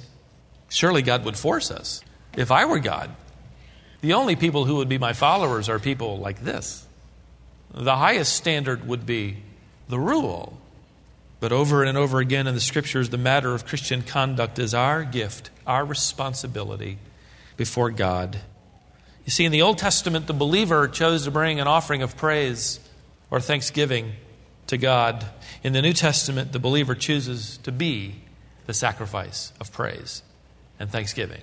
Surely 0.69 1.03
God 1.03 1.25
would 1.25 1.37
force 1.37 1.71
us 1.71 2.03
if 2.37 2.51
I 2.51 2.65
were 2.65 2.79
God, 2.79 3.11
the 4.01 4.15
only 4.15 4.37
people 4.37 4.65
who 4.65 4.77
would 4.77 4.89
be 4.89 4.99
my 4.99 5.13
followers 5.13 5.69
are 5.69 5.79
people 5.79 6.19
like 6.19 6.43
this. 6.43 6.87
The 7.73 7.97
highest 7.97 8.35
standard 8.35 8.87
would 8.87 9.07
be 9.07 9.39
the 9.89 9.99
rule. 9.99 10.59
But 11.45 11.53
over 11.53 11.85
and 11.85 11.99
over 11.99 12.21
again 12.21 12.47
in 12.47 12.55
the 12.55 12.61
scriptures, 12.61 13.11
the 13.11 13.19
matter 13.19 13.53
of 13.55 13.67
Christian 13.67 14.01
conduct 14.01 14.59
is 14.59 14.73
our 14.73 15.05
gift, 15.05 15.51
our 15.67 15.85
responsibility 15.85 16.97
before 17.59 17.91
God. 17.91 18.41
You 19.27 19.31
see, 19.31 19.45
in 19.45 19.53
the 19.53 19.61
Old 19.61 19.77
Testament, 19.77 20.27
the 20.27 20.33
believer 20.33 20.89
chose 20.89 21.25
to 21.25 21.31
bring 21.31 21.61
an 21.61 21.67
offering 21.67 22.01
of 22.01 22.17
praise 22.17 22.81
or 23.31 23.41
thanksgiving 23.41 24.13
to 24.69 24.79
God. 24.79 25.27
In 25.63 25.75
the 25.75 25.83
New 25.83 25.93
Testament, 25.93 26.53
the 26.53 26.59
believer 26.59 26.95
chooses 26.95 27.59
to 27.59 27.71
be 27.71 28.15
the 28.65 28.73
sacrifice 28.73 29.53
of 29.61 29.71
praise 29.71 30.23
and 30.81 30.91
thanksgiving. 30.91 31.43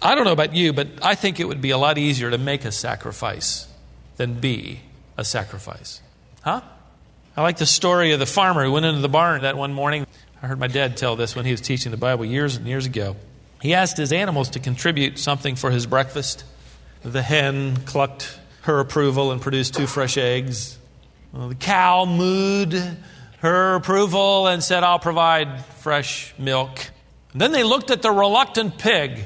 I 0.00 0.14
don't 0.14 0.24
know 0.24 0.32
about 0.32 0.54
you, 0.54 0.72
but 0.72 0.88
I 1.02 1.14
think 1.14 1.38
it 1.38 1.44
would 1.44 1.60
be 1.60 1.68
a 1.68 1.76
lot 1.76 1.98
easier 1.98 2.30
to 2.30 2.38
make 2.38 2.64
a 2.64 2.72
sacrifice 2.72 3.68
than 4.16 4.40
be 4.40 4.80
a 5.18 5.24
sacrifice. 5.26 6.00
Huh? 6.40 6.62
I 7.38 7.42
like 7.42 7.58
the 7.58 7.66
story 7.66 8.10
of 8.10 8.18
the 8.18 8.26
farmer 8.26 8.64
who 8.64 8.72
went 8.72 8.84
into 8.84 9.00
the 9.00 9.08
barn 9.08 9.42
that 9.42 9.56
one 9.56 9.72
morning. 9.72 10.08
I 10.42 10.48
heard 10.48 10.58
my 10.58 10.66
dad 10.66 10.96
tell 10.96 11.14
this 11.14 11.36
when 11.36 11.44
he 11.44 11.52
was 11.52 11.60
teaching 11.60 11.92
the 11.92 11.96
Bible 11.96 12.24
years 12.24 12.56
and 12.56 12.66
years 12.66 12.84
ago. 12.84 13.14
He 13.62 13.74
asked 13.74 13.96
his 13.96 14.12
animals 14.12 14.50
to 14.50 14.58
contribute 14.58 15.20
something 15.20 15.54
for 15.54 15.70
his 15.70 15.86
breakfast. 15.86 16.42
The 17.04 17.22
hen 17.22 17.76
clucked 17.84 18.36
her 18.62 18.80
approval 18.80 19.30
and 19.30 19.40
produced 19.40 19.74
two 19.74 19.86
fresh 19.86 20.18
eggs. 20.18 20.78
The 21.32 21.54
cow 21.54 22.06
mooed 22.06 22.96
her 23.38 23.74
approval 23.76 24.48
and 24.48 24.60
said, 24.60 24.82
I'll 24.82 24.98
provide 24.98 25.64
fresh 25.76 26.34
milk. 26.38 26.90
And 27.30 27.40
then 27.40 27.52
they 27.52 27.62
looked 27.62 27.92
at 27.92 28.02
the 28.02 28.10
reluctant 28.10 28.78
pig. 28.78 29.16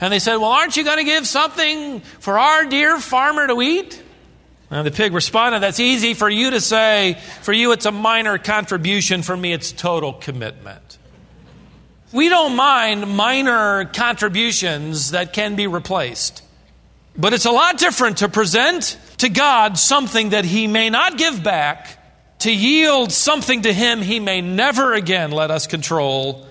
And 0.00 0.12
they 0.12 0.18
said, 0.18 0.38
Well, 0.38 0.50
aren't 0.50 0.76
you 0.76 0.82
going 0.82 0.98
to 0.98 1.04
give 1.04 1.24
something 1.24 2.00
for 2.00 2.36
our 2.36 2.64
dear 2.64 2.98
farmer 2.98 3.46
to 3.46 3.62
eat? 3.62 4.02
And 4.70 4.86
the 4.86 4.90
pig 4.90 5.12
responded, 5.12 5.60
That's 5.60 5.80
easy 5.80 6.14
for 6.14 6.28
you 6.28 6.50
to 6.50 6.60
say. 6.60 7.18
For 7.42 7.52
you, 7.52 7.72
it's 7.72 7.86
a 7.86 7.92
minor 7.92 8.38
contribution. 8.38 9.22
For 9.22 9.36
me, 9.36 9.52
it's 9.52 9.72
total 9.72 10.12
commitment. 10.12 10.98
We 12.12 12.28
don't 12.28 12.56
mind 12.56 13.16
minor 13.16 13.84
contributions 13.84 15.10
that 15.10 15.32
can 15.32 15.54
be 15.56 15.66
replaced. 15.66 16.42
But 17.16 17.32
it's 17.32 17.46
a 17.46 17.50
lot 17.50 17.78
different 17.78 18.18
to 18.18 18.28
present 18.28 18.98
to 19.18 19.28
God 19.28 19.78
something 19.78 20.30
that 20.30 20.44
He 20.44 20.66
may 20.66 20.90
not 20.90 21.16
give 21.16 21.42
back, 21.42 22.38
to 22.40 22.52
yield 22.52 23.12
something 23.12 23.62
to 23.62 23.72
Him 23.72 24.02
He 24.02 24.20
may 24.20 24.40
never 24.40 24.94
again 24.94 25.30
let 25.30 25.50
us 25.50 25.66
control, 25.66 26.46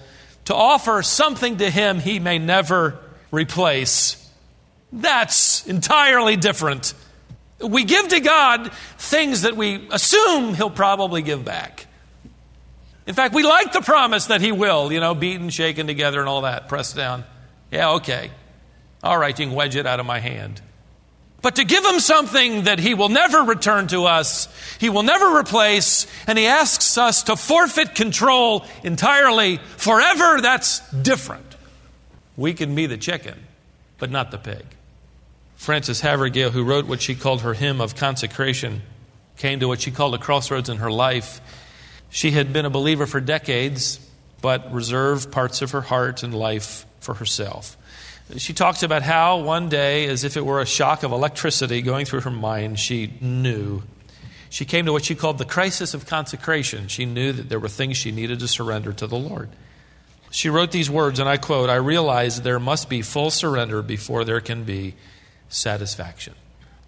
to 0.45 0.55
offer 0.55 1.01
something 1.03 1.57
to 1.57 1.69
Him 1.69 1.99
He 1.99 2.19
may 2.19 2.39
never 2.39 2.99
replace. 3.31 4.21
That's 4.91 5.65
entirely 5.67 6.37
different. 6.37 6.93
We 7.59 7.83
give 7.83 8.09
to 8.09 8.19
God 8.19 8.71
things 8.97 9.43
that 9.43 9.55
we 9.55 9.87
assume 9.91 10.55
He'll 10.55 10.69
probably 10.69 11.21
give 11.21 11.45
back. 11.45 11.87
In 13.07 13.13
fact, 13.13 13.33
we 13.33 13.43
like 13.43 13.71
the 13.71 13.81
promise 13.81 14.27
that 14.27 14.41
He 14.41 14.51
will, 14.51 14.91
you 14.91 14.99
know, 14.99 15.15
beaten, 15.15 15.49
shaken 15.49 15.87
together, 15.87 16.19
and 16.19 16.27
all 16.27 16.41
that, 16.41 16.67
pressed 16.67 16.95
down. 16.95 17.23
Yeah, 17.71 17.91
okay. 17.93 18.31
All 19.03 19.17
right, 19.17 19.37
you 19.37 19.45
can 19.45 19.55
wedge 19.55 19.75
it 19.75 19.85
out 19.85 19.99
of 19.99 20.05
my 20.05 20.19
hand. 20.19 20.61
But 21.45 21.57
to 21.57 21.63
give 21.63 21.85
him 21.85 21.99
something 21.99 22.63
that 22.63 22.79
he 22.79 22.95
will 22.95 23.09
never 23.09 23.41
return 23.43 23.85
to 23.89 24.05
us, 24.05 24.47
he 24.79 24.89
will 24.89 25.03
never 25.03 25.37
replace, 25.37 26.07
and 26.25 26.39
he 26.39 26.47
asks 26.47 26.97
us 26.97 27.21
to 27.23 27.35
forfeit 27.35 27.93
control 27.93 28.65
entirely 28.83 29.57
forever, 29.77 30.41
that's 30.41 30.79
different. 30.89 31.45
We 32.35 32.55
can 32.55 32.73
be 32.73 32.87
the 32.87 32.97
chicken, 32.97 33.37
but 33.99 34.09
not 34.09 34.31
the 34.31 34.39
pig. 34.39 34.65
Frances 35.55 36.01
Havergal, 36.01 36.51
who 36.51 36.63
wrote 36.63 36.85
what 36.85 37.01
she 37.01 37.15
called 37.15 37.41
her 37.41 37.53
hymn 37.53 37.81
of 37.81 37.95
consecration, 37.95 38.81
came 39.37 39.59
to 39.59 39.67
what 39.67 39.81
she 39.81 39.91
called 39.91 40.13
a 40.15 40.17
crossroads 40.17 40.69
in 40.69 40.77
her 40.77 40.91
life. 40.91 41.41
She 42.09 42.31
had 42.31 42.53
been 42.53 42.65
a 42.65 42.69
believer 42.69 43.05
for 43.05 43.19
decades, 43.19 43.99
but 44.41 44.71
reserved 44.73 45.31
parts 45.31 45.61
of 45.61 45.71
her 45.71 45.81
heart 45.81 46.23
and 46.23 46.33
life 46.33 46.85
for 46.99 47.15
herself. 47.15 47.77
She 48.37 48.53
talks 48.53 48.81
about 48.81 49.03
how 49.03 49.39
one 49.39 49.69
day, 49.69 50.07
as 50.07 50.23
if 50.23 50.35
it 50.35 50.45
were 50.45 50.59
a 50.59 50.65
shock 50.65 51.03
of 51.03 51.11
electricity 51.11 51.81
going 51.81 52.05
through 52.05 52.21
her 52.21 52.31
mind, 52.31 52.79
she 52.79 53.13
knew. 53.21 53.83
She 54.49 54.65
came 54.65 54.85
to 54.85 54.91
what 54.91 55.05
she 55.05 55.15
called 55.15 55.37
the 55.37 55.45
crisis 55.45 55.93
of 55.93 56.05
consecration. 56.05 56.87
She 56.87 57.05
knew 57.05 57.31
that 57.33 57.49
there 57.49 57.59
were 57.59 57.69
things 57.69 57.97
she 57.97 58.11
needed 58.11 58.39
to 58.39 58.47
surrender 58.47 58.93
to 58.93 59.05
the 59.05 59.17
Lord. 59.17 59.49
She 60.31 60.49
wrote 60.49 60.71
these 60.71 60.89
words, 60.89 61.19
and 61.19 61.29
I 61.29 61.37
quote 61.37 61.69
I 61.69 61.75
realize 61.75 62.41
there 62.41 62.59
must 62.59 62.89
be 62.89 63.01
full 63.01 63.31
surrender 63.31 63.81
before 63.81 64.25
there 64.25 64.41
can 64.41 64.63
be 64.63 64.95
satisfaction. 65.49 66.33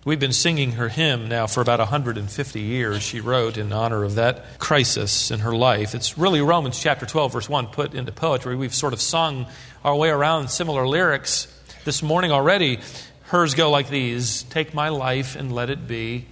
We've 0.06 0.20
been 0.20 0.32
singing 0.32 0.74
her 0.74 0.88
hymn 0.88 1.28
now 1.28 1.48
for 1.48 1.60
about 1.60 1.80
150 1.80 2.62
years, 2.62 3.04
she 3.04 3.20
wrote 3.20 3.58
in 3.58 3.74
honor 3.74 4.06
of 4.06 4.16
that 4.16 4.58
crisis 4.58 5.32
in 5.32 5.40
her 5.40 5.54
life. 5.54 5.94
It's 5.94 6.18
really 6.18 6.40
Romans 6.40 6.80
chapter 6.80 7.06
12, 7.06 7.34
verse 7.34 7.50
1, 7.50 7.68
put 7.68 7.94
into 7.94 8.14
poetry. 8.14 8.56
We've 8.56 8.74
sort 8.74 8.94
of 8.94 9.02
sung 9.02 9.48
our 9.84 9.96
way 9.96 10.10
around 10.10 10.50
similar 10.50 10.88
lyrics 10.88 11.48
this 11.84 12.02
morning 12.02 12.32
already. 12.32 12.80
Hers 13.24 13.54
go 13.54 13.70
like 13.70 13.90
these 13.90 14.44
Take 14.44 14.74
my 14.74 14.88
life 14.90 15.36
and 15.36 15.54
let 15.54 15.70
it 15.70 15.88
be 15.88 16.26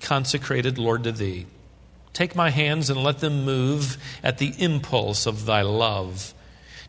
consecrated, 0.00 0.78
Lord, 0.78 1.04
to 1.04 1.12
thee. 1.12 1.46
Take 2.12 2.34
my 2.34 2.50
hands 2.50 2.90
and 2.90 3.00
let 3.00 3.20
them 3.20 3.44
move 3.44 3.96
at 4.24 4.38
the 4.38 4.52
impulse 4.58 5.26
of 5.26 5.46
thy 5.46 5.62
love. 5.62 6.34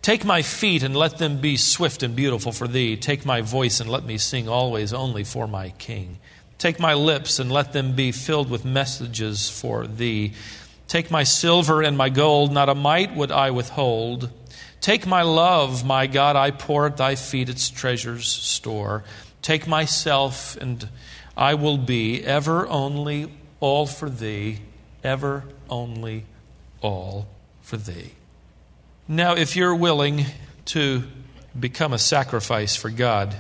Take 0.02 0.26
my 0.26 0.42
feet 0.42 0.82
and 0.82 0.96
let 0.96 1.20
them 1.20 1.38
be 1.38 1.58
swift 1.58 2.02
and 2.02 2.16
beautiful 2.16 2.52
for 2.52 2.68
thee. 2.68 2.98
Take 2.98 3.24
my 3.24 3.42
voice 3.42 3.80
and 3.80 3.90
let 3.90 4.04
me 4.04 4.18
sing 4.18 4.50
always 4.50 4.94
only 4.94 5.24
for 5.24 5.48
my 5.48 5.70
King. 5.78 6.18
Take 6.58 6.80
my 6.80 6.96
lips 6.96 7.38
and 7.38 7.52
let 7.52 7.74
them 7.74 7.94
be 7.94 8.12
filled 8.12 8.50
with 8.50 8.66
messages 8.66 9.50
for 9.50 9.86
thee. 9.86 10.34
Take 10.88 11.12
my 11.12 11.24
silver 11.24 11.84
and 11.84 11.98
my 11.98 12.10
gold, 12.10 12.52
not 12.52 12.68
a 12.68 12.76
mite 12.76 13.16
would 13.16 13.32
I 13.32 13.52
withhold. 13.52 14.32
Take 14.80 15.06
my 15.06 15.22
love, 15.22 15.86
my 15.86 16.08
God, 16.08 16.36
I 16.36 16.50
pour 16.50 16.88
at 16.88 16.98
thy 16.98 17.14
feet 17.14 17.50
its 17.50 17.70
treasures 17.70 18.28
store. 18.28 19.04
Take 19.44 19.68
myself, 19.68 20.58
and 20.58 20.90
I 21.38 21.54
will 21.54 21.78
be 21.78 22.24
ever 22.24 22.68
only 22.68 23.32
all 23.60 23.86
for 23.86 24.10
thee, 24.10 24.60
ever 25.04 25.44
only 25.70 26.26
all 26.82 27.28
for 27.62 27.78
thee. 27.78 28.14
Now, 29.08 29.36
if 29.36 29.56
you're 29.56 29.76
willing 29.76 30.26
to 30.66 31.04
become 31.60 31.94
a 31.94 31.98
sacrifice 31.98 32.76
for 32.76 32.90
God 32.90 33.36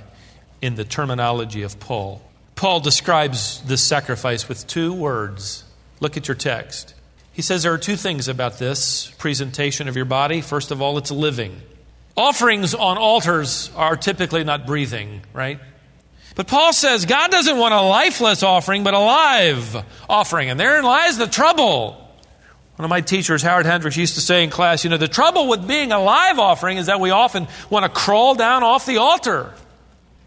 in 0.62 0.76
the 0.76 0.84
terminology 0.84 1.62
of 1.64 1.80
Paul, 1.80 2.22
Paul 2.56 2.80
describes 2.80 3.62
this 3.62 3.82
sacrifice 3.82 4.48
with 4.48 4.68
two 4.68 4.94
words. 4.94 5.64
Look 6.00 6.18
at 6.18 6.28
your 6.28 6.36
text. 6.36 6.94
He 7.34 7.42
says 7.42 7.64
there 7.64 7.74
are 7.74 7.78
two 7.78 7.96
things 7.96 8.28
about 8.28 8.60
this 8.60 9.10
presentation 9.18 9.88
of 9.88 9.96
your 9.96 10.06
body. 10.06 10.42
First 10.42 10.72
of 10.72 10.82
all, 10.82 10.98
it's 10.98 11.12
living. 11.12 11.62
Offerings 12.18 12.76
on 12.76 12.98
altars 12.98 13.72
are 13.76 13.96
typically 13.96 14.44
not 14.44 14.68
breathing, 14.68 15.22
right? 15.34 15.60
But 16.36 16.48
Paul 16.48 16.74
says 16.74 17.06
God 17.06 17.32
doesn't 17.32 17.58
want 17.58 17.74
a 17.74 17.82
lifeless 17.82 18.44
offering, 18.44 18.84
but 18.84 18.94
a 18.94 19.00
live 19.00 19.86
offering. 20.10 20.50
And 20.50 20.60
therein 20.60 20.84
lies 20.84 21.18
the 21.18 21.28
trouble. 21.28 22.01
One 22.82 22.86
of 22.86 22.90
my 22.90 23.02
teachers, 23.02 23.44
Howard 23.44 23.68
Hendricks, 23.68 23.96
used 23.96 24.16
to 24.16 24.22
say 24.22 24.44
in 24.44 24.50
class, 24.50 24.84
you 24.84 24.90
know, 24.90 24.98
the 24.98 25.08
trouble 25.08 25.48
with 25.48 25.68
being 25.68 25.92
a 25.92 26.00
live 26.02 26.40
offering 26.40 26.78
is 26.78 26.88
that 26.88 27.00
we 27.00 27.12
often 27.12 27.48
want 27.70 27.86
to 27.86 27.90
crawl 27.90 28.34
down 28.34 28.64
off 28.64 28.88
the 28.88 28.98
altar. 28.98 29.54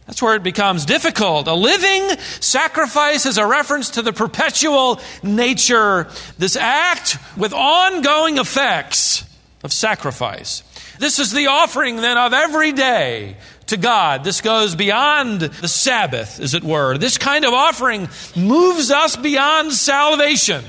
That's 0.07 0.23
where 0.23 0.37
it 0.37 0.45
becomes 0.45 0.85
difficult. 0.85 1.49
A 1.49 1.55
living 1.55 2.17
sacrifice 2.39 3.27
is 3.27 3.39
a 3.39 3.45
reference 3.45 3.91
to 3.91 4.03
the 4.03 4.13
perpetual 4.13 5.01
nature, 5.25 6.07
this 6.39 6.55
act 6.55 7.19
with 7.37 7.53
ongoing 7.53 8.39
effects 8.39 9.25
of 9.65 9.73
sacrifice. 9.73 10.63
This 11.01 11.19
is 11.19 11.33
the 11.33 11.49
offering 11.49 11.97
then 11.97 12.17
of 12.17 12.33
every 12.33 12.71
day 12.71 13.37
to 13.67 13.77
God. 13.77 14.23
This 14.23 14.43
goes 14.43 14.77
beyond 14.77 15.41
the 15.41 15.67
Sabbath, 15.67 16.39
as 16.39 16.55
it 16.55 16.63
were. 16.63 16.99
This 16.99 17.19
kind 17.19 17.45
of 17.45 17.53
offering 17.53 18.09
moves 18.37 18.93
us 18.93 19.17
beyond 19.17 19.73
salvation. 19.73 20.65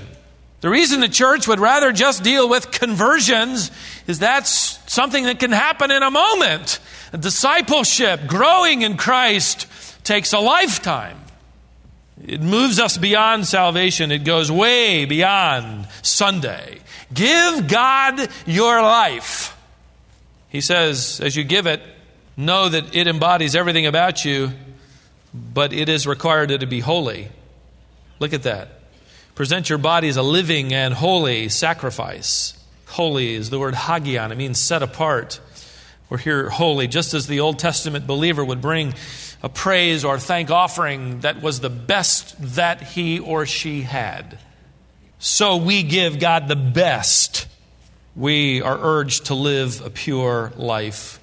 The 0.65 0.71
reason 0.71 0.99
the 0.99 1.07
church 1.07 1.47
would 1.47 1.59
rather 1.59 1.91
just 1.91 2.23
deal 2.23 2.49
with 2.49 2.71
conversions 2.71 3.69
is 4.07 4.17
that's 4.17 4.79
something 4.91 5.25
that 5.25 5.37
can 5.37 5.51
happen 5.51 5.91
in 5.91 6.01
a 6.01 6.09
moment. 6.09 6.79
Discipleship, 7.11 8.21
growing 8.25 8.81
in 8.81 8.97
Christ, 8.97 9.67
takes 10.03 10.33
a 10.33 10.39
lifetime. 10.39 11.19
It 12.25 12.41
moves 12.41 12.79
us 12.79 12.97
beyond 12.97 13.45
salvation. 13.45 14.11
It 14.11 14.23
goes 14.23 14.51
way 14.51 15.05
beyond 15.05 15.87
Sunday. 16.01 16.79
Give 17.13 17.67
God 17.67 18.27
your 18.47 18.81
life. 18.81 19.55
He 20.49 20.61
says, 20.61 21.21
as 21.23 21.35
you 21.35 21.43
give 21.43 21.67
it, 21.67 21.83
know 22.35 22.69
that 22.69 22.95
it 22.95 23.05
embodies 23.05 23.55
everything 23.55 23.85
about 23.85 24.25
you, 24.25 24.51
but 25.31 25.73
it 25.73 25.89
is 25.89 26.07
required 26.07 26.49
to 26.59 26.65
be 26.65 26.79
holy. 26.79 27.29
Look 28.17 28.33
at 28.33 28.41
that. 28.41 28.74
Present 29.35 29.67
your 29.67 29.77
body 29.77 30.07
as 30.07 30.15
a 30.15 30.23
living 30.23 30.73
and 30.73 30.93
holy 30.93 31.49
sacrifice. 31.49 32.57
Holy 32.87 33.33
is 33.33 33.49
the 33.49 33.59
word 33.59 33.75
hagion, 33.75 34.31
it 34.31 34.37
means 34.37 34.57
set 34.57 34.81
apart. 34.81 35.41
We're 36.09 36.19
here 36.19 36.49
holy, 36.49 36.87
just 36.87 37.13
as 37.13 37.27
the 37.27 37.41
Old 37.41 37.59
Testament 37.59 38.07
believer 38.07 38.45
would 38.45 38.61
bring 38.61 38.93
a 39.43 39.49
praise 39.49 40.05
or 40.05 40.19
thank 40.19 40.51
offering 40.51 41.19
that 41.19 41.41
was 41.41 41.59
the 41.59 41.69
best 41.69 42.35
that 42.55 42.81
he 42.81 43.19
or 43.19 43.45
she 43.45 43.81
had. 43.81 44.39
So 45.19 45.57
we 45.57 45.83
give 45.83 46.17
God 46.17 46.47
the 46.47 46.55
best. 46.55 47.45
We 48.15 48.61
are 48.61 48.79
urged 48.79 49.25
to 49.25 49.35
live 49.35 49.85
a 49.85 49.89
pure 49.89 50.53
life. 50.55 51.19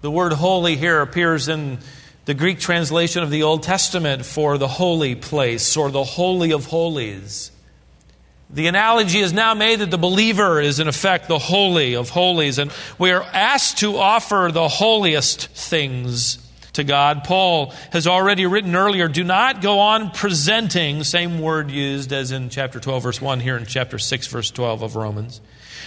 The 0.00 0.12
word 0.12 0.32
holy 0.32 0.76
here 0.76 1.00
appears 1.00 1.48
in 1.48 1.78
the 2.24 2.34
Greek 2.34 2.60
translation 2.60 3.22
of 3.22 3.30
the 3.30 3.42
Old 3.42 3.62
Testament 3.62 4.24
for 4.24 4.58
the 4.58 4.68
holy 4.68 5.14
place 5.14 5.76
or 5.76 5.90
the 5.90 6.04
holy 6.04 6.52
of 6.52 6.66
holies. 6.66 7.50
The 8.48 8.66
analogy 8.66 9.18
is 9.18 9.32
now 9.32 9.54
made 9.54 9.80
that 9.80 9.90
the 9.90 9.98
believer 9.98 10.60
is, 10.60 10.78
in 10.78 10.86
effect, 10.86 11.26
the 11.26 11.38
holy 11.38 11.96
of 11.96 12.10
holies, 12.10 12.58
and 12.58 12.70
we 12.98 13.10
are 13.10 13.22
asked 13.22 13.78
to 13.78 13.96
offer 13.96 14.50
the 14.52 14.68
holiest 14.68 15.48
things 15.48 16.38
to 16.74 16.84
God. 16.84 17.24
Paul 17.24 17.72
has 17.92 18.06
already 18.06 18.44
written 18.46 18.76
earlier 18.76 19.08
do 19.08 19.24
not 19.24 19.62
go 19.62 19.78
on 19.78 20.10
presenting, 20.10 21.02
same 21.02 21.40
word 21.40 21.70
used 21.70 22.12
as 22.12 22.30
in 22.30 22.50
chapter 22.50 22.78
12, 22.78 23.02
verse 23.02 23.22
1, 23.22 23.40
here 23.40 23.56
in 23.56 23.64
chapter 23.64 23.98
6, 23.98 24.26
verse 24.26 24.50
12 24.50 24.82
of 24.82 24.96
Romans. 24.96 25.40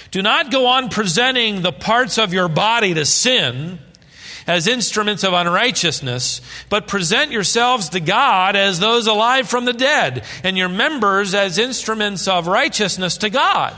Do 0.09 0.21
not 0.21 0.51
go 0.51 0.67
on 0.67 0.89
presenting 0.89 1.61
the 1.61 1.71
parts 1.71 2.17
of 2.17 2.33
your 2.33 2.47
body 2.47 2.93
to 2.95 3.05
sin 3.05 3.79
as 4.47 4.67
instruments 4.67 5.23
of 5.23 5.33
unrighteousness, 5.33 6.41
but 6.69 6.87
present 6.87 7.31
yourselves 7.31 7.89
to 7.89 7.99
God 7.99 8.55
as 8.55 8.79
those 8.79 9.07
alive 9.07 9.49
from 9.49 9.65
the 9.65 9.73
dead, 9.73 10.23
and 10.43 10.57
your 10.57 10.69
members 10.69 11.33
as 11.33 11.57
instruments 11.57 12.27
of 12.27 12.47
righteousness 12.47 13.17
to 13.17 13.29
God. 13.29 13.73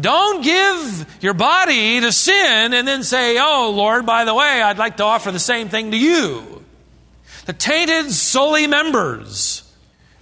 Don't 0.00 0.42
give 0.42 1.18
your 1.20 1.34
body 1.34 2.00
to 2.00 2.12
sin 2.12 2.74
and 2.74 2.86
then 2.86 3.02
say, 3.02 3.38
Oh, 3.38 3.72
Lord, 3.74 4.04
by 4.04 4.24
the 4.24 4.34
way, 4.34 4.60
I'd 4.62 4.78
like 4.78 4.96
to 4.98 5.04
offer 5.04 5.30
the 5.30 5.38
same 5.38 5.68
thing 5.68 5.92
to 5.92 5.96
you. 5.96 6.64
The 7.46 7.52
tainted, 7.52 8.10
solely 8.10 8.66
members. 8.66 9.62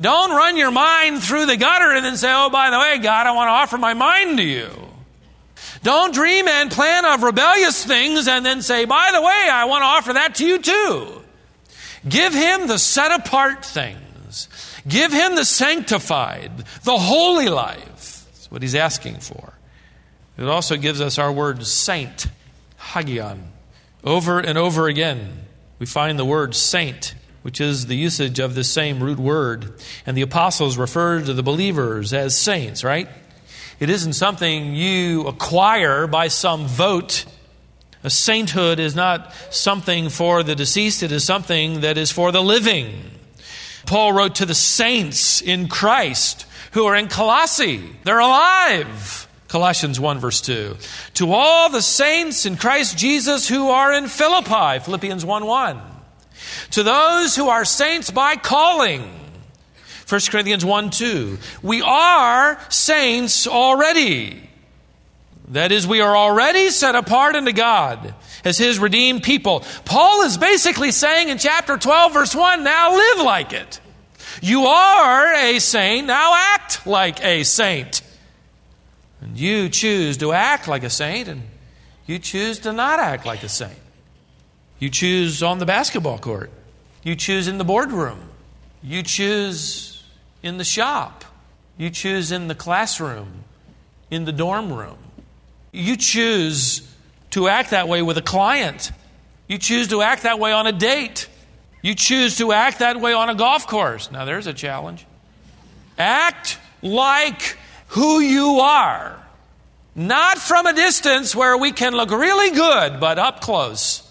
Don't 0.01 0.31
run 0.31 0.57
your 0.57 0.71
mind 0.71 1.23
through 1.23 1.47
the 1.47 1.57
gutter 1.57 1.93
and 1.93 2.05
then 2.05 2.17
say, 2.17 2.31
Oh, 2.31 2.51
by 2.51 2.71
the 2.71 2.79
way, 2.79 2.99
God, 2.99 3.27
I 3.27 3.33
want 3.33 3.49
to 3.49 3.53
offer 3.53 3.79
my 3.79 3.95
mind 3.95 4.37
to 4.37 4.45
you. 4.45 4.71
Don't 5.83 6.15
dream 6.15 6.49
and 6.49 6.71
plan 6.71 7.05
of 7.05 7.23
rebellious 7.23 7.85
things 7.85 8.29
and 8.29 8.45
then 8.45 8.63
say, 8.63 8.85
by 8.85 9.11
the 9.13 9.21
way, 9.21 9.49
I 9.51 9.65
want 9.67 9.83
to 9.83 9.87
offer 9.87 10.13
that 10.15 10.37
to 10.37 10.47
you 10.47 10.59
too. 10.59 11.23
Give 12.09 12.35
him 12.35 12.67
the 12.67 12.79
set 12.79 13.13
apart 13.13 13.65
things. 13.65 14.49
Give 14.87 15.13
him 15.13 15.35
the 15.35 15.45
sanctified, 15.45 16.65
the 16.85 16.99
holy 16.99 17.49
life. 17.49 18.27
That's 18.27 18.51
what 18.51 18.63
he's 18.63 18.75
asking 18.75 19.17
for. 19.17 19.55
It 20.37 20.45
also 20.45 20.77
gives 20.77 21.01
us 21.01 21.19
our 21.19 21.33
word 21.33 21.65
saint, 21.65 22.27
hagion. 22.77 23.53
Over 24.03 24.41
and 24.41 24.59
over 24.59 24.89
again, 24.89 25.47
we 25.79 25.87
find 25.87 26.19
the 26.19 26.25
word 26.25 26.55
saint, 26.55 27.15
which 27.43 27.61
is 27.61 27.87
the 27.87 27.97
usage 27.97 28.39
of 28.39 28.55
the 28.55 28.65
same 28.65 29.03
root 29.03 29.19
word. 29.19 29.73
And 30.05 30.17
the 30.17 30.23
apostles 30.23 30.77
referred 30.77 31.27
to 31.27 31.35
the 31.35 31.43
believers 31.43 32.13
as 32.13 32.37
saints, 32.37 32.85
right? 32.85 33.09
It 33.81 33.91
isn't 33.91 34.13
something 34.15 34.75
you 34.75 35.27
acquire 35.27 36.07
by 36.07 36.29
some 36.29 36.67
vote. 36.67 37.25
A 38.03 38.11
sainthood 38.11 38.79
is 38.79 38.95
not 38.95 39.33
something 39.51 40.09
for 40.09 40.43
the 40.43 40.55
deceased, 40.55 41.03
it 41.03 41.11
is 41.11 41.25
something 41.25 41.81
that 41.81 41.99
is 41.99 42.11
for 42.11 42.33
the 42.33 42.43
living. 42.43 43.11
Paul 43.87 44.13
wrote 44.13 44.37
to 44.37 44.47
the 44.47 44.55
saints 44.55 45.41
in 45.41 45.69
Christ 45.69 46.47
who 46.73 46.85
are 46.87 46.97
in 46.97 47.09
Colossae. 47.09 47.83
They're 48.05 48.19
alive. 48.19 49.29
Colossians 49.49 50.01
1, 50.01 50.19
verse 50.19 50.41
2. 50.41 50.77
To 51.15 51.33
all 51.33 51.71
the 51.71 51.83
saints 51.83 52.45
in 52.47 52.57
Christ 52.57 52.99
Jesus 52.99 53.49
who 53.49 53.69
are 53.69 53.93
in 53.93 54.09
Philippi. 54.09 54.81
Philippians 54.81 55.25
1 55.25 55.47
1. 55.47 55.81
To 56.73 56.83
those 56.83 57.37
who 57.37 57.49
are 57.49 57.65
saints 57.65 58.11
by 58.11 58.37
calling. 58.37 59.09
1 60.09 60.21
Corinthians 60.31 60.65
1 60.65 60.91
2. 60.91 61.39
We 61.63 61.83
are 61.83 62.59
saints 62.69 63.47
already. 63.47 64.49
That 65.49 65.73
is, 65.73 65.87
we 65.87 66.01
are 66.01 66.17
already 66.17 66.71
set 66.71 66.95
apart 66.95 67.37
unto 67.37 67.53
God 67.53 68.15
as 68.45 68.57
His 68.57 68.79
redeemed 68.79 69.23
people. 69.23 69.65
Paul 69.85 70.23
is 70.23 70.39
basically 70.39 70.91
saying 70.91 71.29
in 71.29 71.39
chapter 71.39 71.77
12, 71.77 72.13
verse 72.13 72.35
1, 72.35 72.65
now 72.65 72.95
live 72.95 73.25
like 73.25 73.53
it. 73.53 73.81
You 74.41 74.65
are 74.65 75.35
a 75.35 75.59
saint, 75.59 76.07
now 76.07 76.35
act 76.35 76.87
like 76.87 77.23
a 77.23 77.45
saint. 77.45 78.03
And 79.21 79.39
you 79.39 79.69
choose 79.69 80.17
to 80.19 80.33
act 80.33 80.67
like 80.67 80.83
a 80.83 80.91
saint, 80.91 81.29
and 81.29 81.43
you 82.07 82.19
choose 82.19 82.59
to 82.61 82.73
not 82.73 82.99
act 82.99 83.25
like 83.27 83.43
a 83.43 83.49
saint. 83.49 83.79
You 84.79 84.91
choose 84.91 85.43
on 85.43 85.59
the 85.59 85.67
basketball 85.67 86.19
court, 86.19 86.51
you 87.03 87.17
choose 87.17 87.49
in 87.49 87.59
the 87.59 87.65
boardroom, 87.65 88.19
you 88.83 89.03
choose 89.03 89.94
in 90.45 90.59
the 90.59 90.65
shop. 90.65 91.25
You 91.77 91.91
choose 91.91 92.31
in 92.31 92.47
the 92.47 92.55
classroom, 92.55 93.45
in 94.11 94.27
the 94.27 94.33
dorm 94.33 94.73
room. 94.73 94.99
You 95.73 95.97
choose 95.97 96.89
to 97.31 97.49
act 97.49 97.71
that 97.71 97.89
way 97.89 98.03
with 98.03 98.19
a 98.19 98.23
client. 98.23 98.93
You 99.49 99.59
choose 99.59 99.89
to 99.89 100.03
act 100.03 100.23
that 100.23 100.39
way 100.39 100.53
on 100.53 100.69
a 100.69 100.73
date. 100.73 101.29
You 101.83 101.95
choose 101.95 102.37
to 102.39 102.53
act 102.53 102.79
that 102.79 103.01
way 103.01 103.13
on 103.13 103.29
a 103.29 103.35
golf 103.35 103.67
course. 103.67 104.13
Now, 104.13 104.25
there's 104.25 104.47
a 104.47 104.53
challenge. 104.53 105.05
Act 105.99 106.59
like 106.83 107.57
who 107.89 108.21
you 108.21 108.61
are. 108.61 109.21
Not 109.97 110.39
from 110.39 110.67
a 110.67 110.75
distance 110.75 111.35
where 111.35 111.57
we 111.57 111.73
can 111.73 111.95
look 111.95 112.11
really 112.11 112.51
good, 112.55 113.01
but 113.01 113.19
up 113.19 113.41
close. 113.41 114.03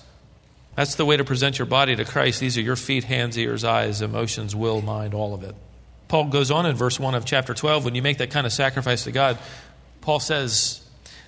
That's 0.75 0.95
the 0.95 1.05
way 1.05 1.17
to 1.17 1.23
present 1.23 1.59
your 1.59 1.67
body 1.67 1.95
to 1.95 2.05
Christ. 2.05 2.39
These 2.39 2.57
are 2.57 2.61
your 2.61 2.75
feet, 2.75 3.03
hands, 3.03 3.37
ears, 3.37 3.63
eyes, 3.63 4.01
emotions, 4.01 4.55
will, 4.55 4.81
mind, 4.81 5.13
all 5.13 5.33
of 5.35 5.43
it. 5.43 5.55
Paul 6.13 6.25
goes 6.25 6.51
on 6.51 6.67
in 6.67 6.75
verse 6.75 6.99
1 6.99 7.15
of 7.15 7.25
chapter 7.25 7.55
12 7.55 7.85
when 7.85 7.95
you 7.95 8.03
make 8.03 8.19
that 8.19 8.29
kind 8.29 8.45
of 8.45 8.53
sacrifice 8.53 9.05
to 9.05 9.11
God, 9.11 9.39
Paul 10.01 10.19
says 10.19 10.79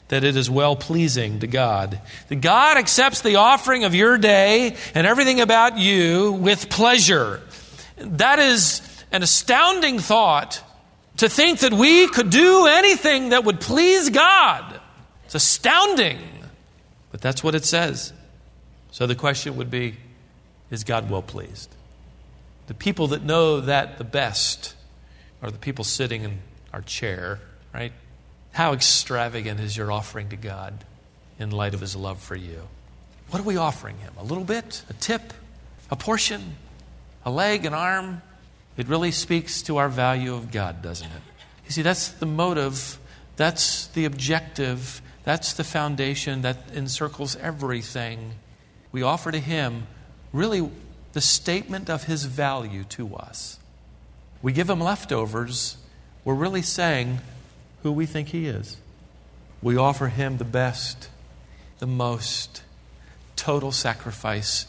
that 0.10 0.24
it 0.24 0.36
is 0.36 0.48
well 0.48 0.76
pleasing 0.76 1.40
to 1.40 1.48
God. 1.48 2.00
That 2.28 2.36
God 2.36 2.78
accepts 2.78 3.22
the 3.22 3.38
offering 3.38 3.84
of 3.84 3.96
your 3.96 4.20
day 4.20 4.78
and 4.94 5.08
everything 5.08 5.42
about 5.42 5.80
you 5.80 6.34
with 6.34 6.70
pleasure. 6.70 7.42
That 7.98 8.38
is 8.38 8.84
an 9.12 9.24
astounding 9.24 9.98
thought 9.98 10.62
to 11.18 11.30
think 11.30 11.62
that 11.62 11.74
we 11.74 12.08
could 12.08 12.30
do 12.30 12.68
anything 12.68 13.30
that 13.30 13.44
would 13.44 13.62
please 13.62 14.12
God. 14.12 14.80
It's 15.24 15.34
astounding. 15.34 16.20
But 17.12 17.22
that's 17.22 17.44
what 17.44 17.56
it 17.56 17.66
says. 17.66 18.14
So 18.92 19.08
the 19.08 19.16
question 19.16 19.56
would 19.56 19.72
be 19.72 19.96
is 20.70 20.84
God 20.84 21.10
well 21.10 21.24
pleased? 21.24 21.72
The 22.68 22.76
people 22.76 23.08
that 23.08 23.24
know 23.24 23.62
that 23.62 23.98
the 23.98 24.04
best 24.04 24.75
are 25.48 25.52
the 25.52 25.58
people 25.58 25.84
sitting 25.84 26.24
in 26.24 26.40
our 26.74 26.82
chair, 26.82 27.40
right? 27.74 27.94
How 28.52 28.74
extravagant 28.74 29.60
is 29.60 29.76
your 29.76 29.92
offering 29.92 30.30
to 30.30 30.36
God 30.36 30.86
in 31.40 31.52
light 31.52 31.74
of 31.74 31.82
His 31.82 31.96
love 31.96 32.22
for 32.22 32.36
you? 32.36 32.62
What 33.30 33.42
are 33.42 33.46
we 33.46 33.58
offering 33.58 33.98
Him? 33.98 34.14
A 34.18 34.24
little 34.24 34.44
bit? 34.44 34.84
A 34.90 34.94
tip? 34.94 35.34
A 35.92 35.96
portion? 35.96 36.56
A 37.26 37.32
leg? 37.32 37.66
An 37.66 37.74
arm? 37.74 38.22
It 38.78 38.88
really 38.88 39.12
speaks 39.12 39.62
to 39.64 39.78
our 39.78 39.90
value 39.90 40.34
of 40.34 40.52
God, 40.52 40.82
doesn't 40.82 41.08
it? 41.08 41.22
You 41.66 41.72
see, 41.72 41.82
that's 41.82 42.10
the 42.10 42.26
motive, 42.26 43.00
that's 43.36 43.88
the 43.88 44.06
objective, 44.06 45.02
that's 45.24 45.54
the 45.54 45.64
foundation 45.64 46.42
that 46.44 46.58
encircles 46.74 47.36
everything. 47.38 48.34
We 48.92 49.02
offer 49.02 49.32
to 49.32 49.40
Him 49.40 49.88
really 50.32 50.70
the 51.14 51.22
statement 51.22 51.90
of 51.90 52.04
His 52.04 52.26
value 52.26 52.84
to 52.86 53.16
us 53.16 53.60
we 54.42 54.52
give 54.52 54.70
him 54.70 54.80
leftovers, 54.80 55.78
we're 56.24 56.36
really 56.36 56.62
saying 56.62 57.20
who 57.84 57.92
we 57.92 58.06
think 58.06 58.30
he 58.30 58.48
is. 58.48 58.78
We 59.62 59.78
offer 59.78 60.08
him 60.08 60.38
the 60.38 60.44
best, 60.44 61.10
the 61.80 61.88
most 61.88 62.64
total 63.36 63.72
sacrifice, 63.72 64.66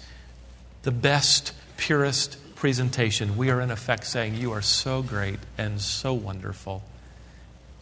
the 0.83 0.91
best, 0.91 1.53
purest 1.77 2.37
presentation. 2.55 3.37
We 3.37 3.51
are, 3.51 3.61
in 3.61 3.71
effect, 3.71 4.07
saying, 4.07 4.35
You 4.35 4.53
are 4.53 4.63
so 4.63 5.03
great 5.03 5.39
and 5.57 5.81
so 5.81 6.13
wonderful. 6.13 6.83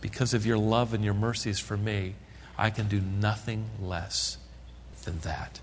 Because 0.00 0.34
of 0.34 0.44
your 0.44 0.58
love 0.58 0.92
and 0.92 1.04
your 1.04 1.14
mercies 1.14 1.58
for 1.58 1.76
me, 1.76 2.14
I 2.58 2.70
can 2.70 2.88
do 2.88 3.00
nothing 3.00 3.64
less 3.80 4.38
than 5.04 5.20
that. 5.20 5.60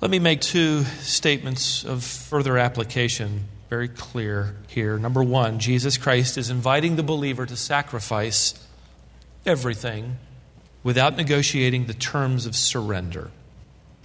Let 0.00 0.10
me 0.10 0.18
make 0.18 0.40
two 0.40 0.84
statements 0.84 1.84
of 1.84 2.04
further 2.04 2.56
application 2.56 3.48
very 3.68 3.88
clear 3.88 4.56
here. 4.68 4.98
Number 4.98 5.22
one, 5.22 5.58
Jesus 5.58 5.98
Christ 5.98 6.38
is 6.38 6.50
inviting 6.50 6.96
the 6.96 7.02
believer 7.02 7.44
to 7.46 7.56
sacrifice 7.56 8.54
everything 9.44 10.16
without 10.82 11.16
negotiating 11.16 11.86
the 11.86 11.94
terms 11.94 12.46
of 12.46 12.56
surrender. 12.56 13.30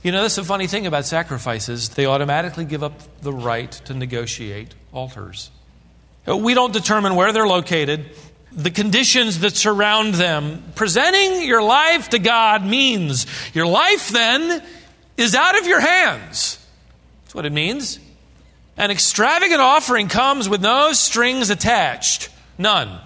You 0.02 0.12
know, 0.12 0.22
that's 0.22 0.36
the 0.36 0.44
funny 0.44 0.68
thing 0.68 0.86
about 0.86 1.06
sacrifices. 1.06 1.90
They 1.90 2.06
automatically 2.06 2.66
give 2.66 2.84
up 2.84 3.22
the 3.22 3.32
right 3.32 3.72
to 3.72 3.94
negotiate 3.94 4.76
altars. 4.92 5.50
We 6.28 6.54
don't 6.54 6.74
determine 6.74 7.16
where 7.16 7.32
they're 7.32 7.48
located, 7.48 8.10
the 8.52 8.72
conditions 8.72 9.40
that 9.40 9.56
surround 9.56 10.16
them. 10.16 10.64
Presenting 10.76 11.48
your 11.48 11.64
life 11.64 12.10
to 12.10 12.20
God 12.20 12.66
means 12.66 13.26
your 13.54 13.66
life 13.66 14.10
then 14.10 14.62
is 15.16 15.36
out 15.36 15.58
of 15.58 15.68
your 15.68 15.80
hands. 15.80 16.60
That's 17.24 17.36
what 17.36 17.46
it 17.46 17.54
means. 17.54 18.00
An 18.78 18.92
extravagant 18.92 19.62
offering 19.62 20.08
comes 20.08 20.50
with 20.50 20.62
no 20.62 20.94
strings 20.94 21.50
attached. 21.50 22.30
None. 22.58 23.00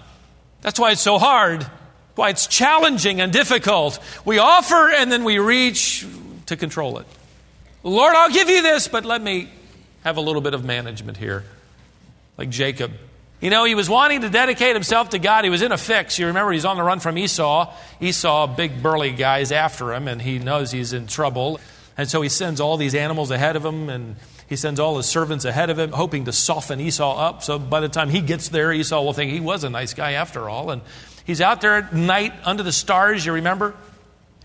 That's 0.62 0.80
why 0.80 0.92
it's 0.92 1.00
so 1.00 1.18
hard, 1.18 1.62
why 2.14 2.30
it's 2.30 2.46
challenging 2.46 3.20
and 3.20 3.32
difficult. 3.32 3.98
We 4.24 4.38
offer 4.38 4.90
and 4.90 5.12
then 5.12 5.24
we 5.24 5.38
reach 5.38 6.06
to 6.46 6.56
control 6.56 6.98
it. 6.98 7.06
Lord, 7.82 8.14
I'll 8.14 8.30
give 8.30 8.48
you 8.48 8.62
this, 8.62 8.88
but 8.88 9.04
let 9.04 9.22
me 9.22 9.48
have 10.04 10.16
a 10.16 10.20
little 10.20 10.42
bit 10.42 10.54
of 10.54 10.64
management 10.64 11.16
here. 11.16 11.44
Like 12.36 12.50
Jacob. 12.50 12.92
You 13.40 13.50
know, 13.50 13.64
he 13.64 13.76
was 13.76 13.88
wanting 13.88 14.22
to 14.22 14.30
dedicate 14.30 14.74
himself 14.74 15.10
to 15.10 15.18
God. 15.20 15.44
He 15.44 15.50
was 15.50 15.62
in 15.62 15.70
a 15.70 15.78
fix. 15.78 16.18
You 16.18 16.26
remember, 16.26 16.50
he's 16.50 16.64
on 16.64 16.76
the 16.76 16.82
run 16.82 16.98
from 16.98 17.16
Esau. 17.16 17.72
Esau, 18.00 18.48
big 18.48 18.82
burly 18.82 19.12
guy, 19.12 19.38
is 19.38 19.52
after 19.52 19.92
him, 19.92 20.08
and 20.08 20.20
he 20.20 20.40
knows 20.40 20.72
he's 20.72 20.92
in 20.92 21.06
trouble. 21.06 21.60
And 21.96 22.08
so 22.08 22.20
he 22.20 22.28
sends 22.28 22.60
all 22.60 22.76
these 22.76 22.96
animals 22.96 23.30
ahead 23.30 23.54
of 23.54 23.64
him, 23.64 23.88
and 23.90 24.16
he 24.48 24.56
sends 24.56 24.80
all 24.80 24.96
his 24.96 25.06
servants 25.06 25.44
ahead 25.44 25.68
of 25.68 25.78
him, 25.78 25.92
hoping 25.92 26.24
to 26.24 26.32
soften 26.32 26.80
Esau 26.80 27.16
up. 27.18 27.42
So 27.42 27.58
by 27.58 27.80
the 27.80 27.88
time 27.88 28.08
he 28.08 28.20
gets 28.20 28.48
there, 28.48 28.72
Esau 28.72 29.02
will 29.02 29.12
think 29.12 29.30
he 29.30 29.40
was 29.40 29.62
a 29.62 29.70
nice 29.70 29.92
guy 29.92 30.12
after 30.12 30.48
all. 30.48 30.70
And 30.70 30.80
he's 31.26 31.42
out 31.42 31.60
there 31.60 31.74
at 31.74 31.92
night 31.92 32.32
under 32.44 32.62
the 32.62 32.72
stars, 32.72 33.26
you 33.26 33.32
remember? 33.32 33.74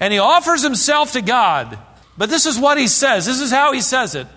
And 0.02 0.12
he 0.12 0.20
offers 0.20 0.62
himself 0.62 1.13
to 1.13 1.22
God. 1.22 1.80
But 2.18 2.30
this 2.30 2.46
is 2.46 2.60
what 2.60 2.78
he 2.78 2.88
says. 2.88 3.26
This 3.26 3.39
is 3.39 3.50
how 3.50 3.72
he 3.72 3.80
says 3.80 4.13
it. 4.16 4.28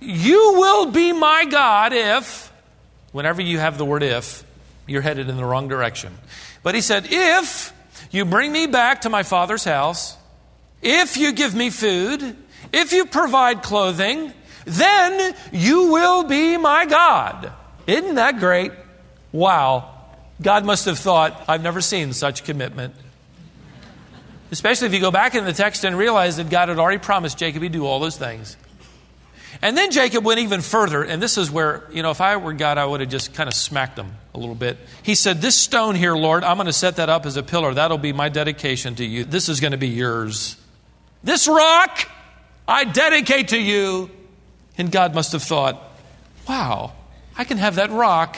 You 0.00 0.54
will 0.56 0.92
be 0.92 1.12
my 1.12 1.44
God 1.44 1.92
if, 1.92 2.52
whenever 3.10 3.42
you 3.42 3.58
have 3.58 3.78
the 3.78 3.84
word 3.84 4.04
if, 4.04 4.44
you're 4.86 5.02
headed 5.02 5.28
in 5.28 5.36
the 5.36 5.44
wrong 5.44 5.66
direction. 5.66 6.16
But 6.62 6.76
he 6.76 6.80
said, 6.80 7.08
if 7.10 7.72
you 8.12 8.24
bring 8.24 8.52
me 8.52 8.68
back 8.68 9.00
to 9.00 9.08
my 9.08 9.24
father's 9.24 9.64
house, 9.64 10.16
if 10.82 11.16
you 11.16 11.32
give 11.32 11.54
me 11.54 11.70
food, 11.70 12.36
if 12.72 12.92
you 12.92 13.06
provide 13.06 13.62
clothing, 13.62 14.32
then 14.66 15.34
you 15.52 15.92
will 15.92 16.24
be 16.24 16.56
my 16.58 16.84
God. 16.84 17.52
Isn't 17.86 18.16
that 18.16 18.38
great? 18.38 18.72
Wow. 19.32 19.94
God 20.42 20.64
must 20.64 20.84
have 20.84 20.98
thought, 20.98 21.44
I've 21.48 21.62
never 21.62 21.80
seen 21.80 22.12
such 22.12 22.44
commitment. 22.44 22.94
Especially 24.50 24.88
if 24.88 24.94
you 24.94 25.00
go 25.00 25.10
back 25.10 25.34
in 25.34 25.44
the 25.44 25.52
text 25.52 25.84
and 25.84 25.96
realize 25.96 26.36
that 26.36 26.50
God 26.50 26.68
had 26.68 26.78
already 26.78 26.98
promised 26.98 27.38
Jacob 27.38 27.62
he'd 27.62 27.72
do 27.72 27.86
all 27.86 28.00
those 28.00 28.16
things. 28.16 28.56
And 29.62 29.76
then 29.76 29.90
Jacob 29.90 30.24
went 30.24 30.40
even 30.40 30.60
further, 30.60 31.02
and 31.02 31.22
this 31.22 31.38
is 31.38 31.50
where, 31.50 31.84
you 31.90 32.02
know, 32.02 32.10
if 32.10 32.20
I 32.20 32.36
were 32.36 32.52
God, 32.52 32.76
I 32.76 32.84
would 32.84 33.00
have 33.00 33.08
just 33.08 33.32
kind 33.32 33.48
of 33.48 33.54
smacked 33.54 33.98
him 33.98 34.12
a 34.34 34.38
little 34.38 34.54
bit. 34.54 34.76
He 35.02 35.14
said, 35.14 35.40
This 35.40 35.54
stone 35.54 35.94
here, 35.94 36.14
Lord, 36.14 36.44
I'm 36.44 36.56
going 36.56 36.66
to 36.66 36.72
set 36.72 36.96
that 36.96 37.08
up 37.08 37.24
as 37.24 37.36
a 37.36 37.42
pillar. 37.42 37.72
That'll 37.72 37.96
be 37.96 38.12
my 38.12 38.28
dedication 38.28 38.96
to 38.96 39.04
you. 39.04 39.24
This 39.24 39.48
is 39.48 39.60
going 39.60 39.70
to 39.70 39.78
be 39.78 39.88
yours. 39.88 40.56
This 41.24 41.48
rock, 41.48 42.06
I 42.68 42.84
dedicate 42.84 43.48
to 43.48 43.58
you. 43.58 44.10
And 44.78 44.92
God 44.92 45.14
must 45.14 45.32
have 45.32 45.42
thought, 45.42 45.82
Wow, 46.48 46.92
I 47.36 47.44
can 47.44 47.58
have 47.58 47.76
that 47.76 47.90
rock. 47.90 48.36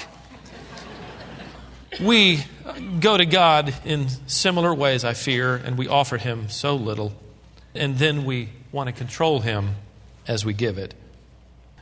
We 2.01 2.44
go 3.01 3.16
to 3.16 3.27
God 3.27 3.74
in 3.85 4.09
similar 4.27 4.74
ways, 4.74 5.05
I 5.05 5.14
fear, 5.14 5.57
and 5.57 5.77
we 5.77 5.88
offer 5.88 6.16
Him 6.16 6.48
so 6.48 6.77
little. 6.77 7.12
And 7.74 7.98
then 7.98 8.24
we 8.24 8.51
want 8.72 8.88
to 8.88 8.92
control 8.92 9.40
Him 9.40 9.77
as 10.27 10.44
we 10.44 10.53
give 10.53 10.79
it. 10.79 10.94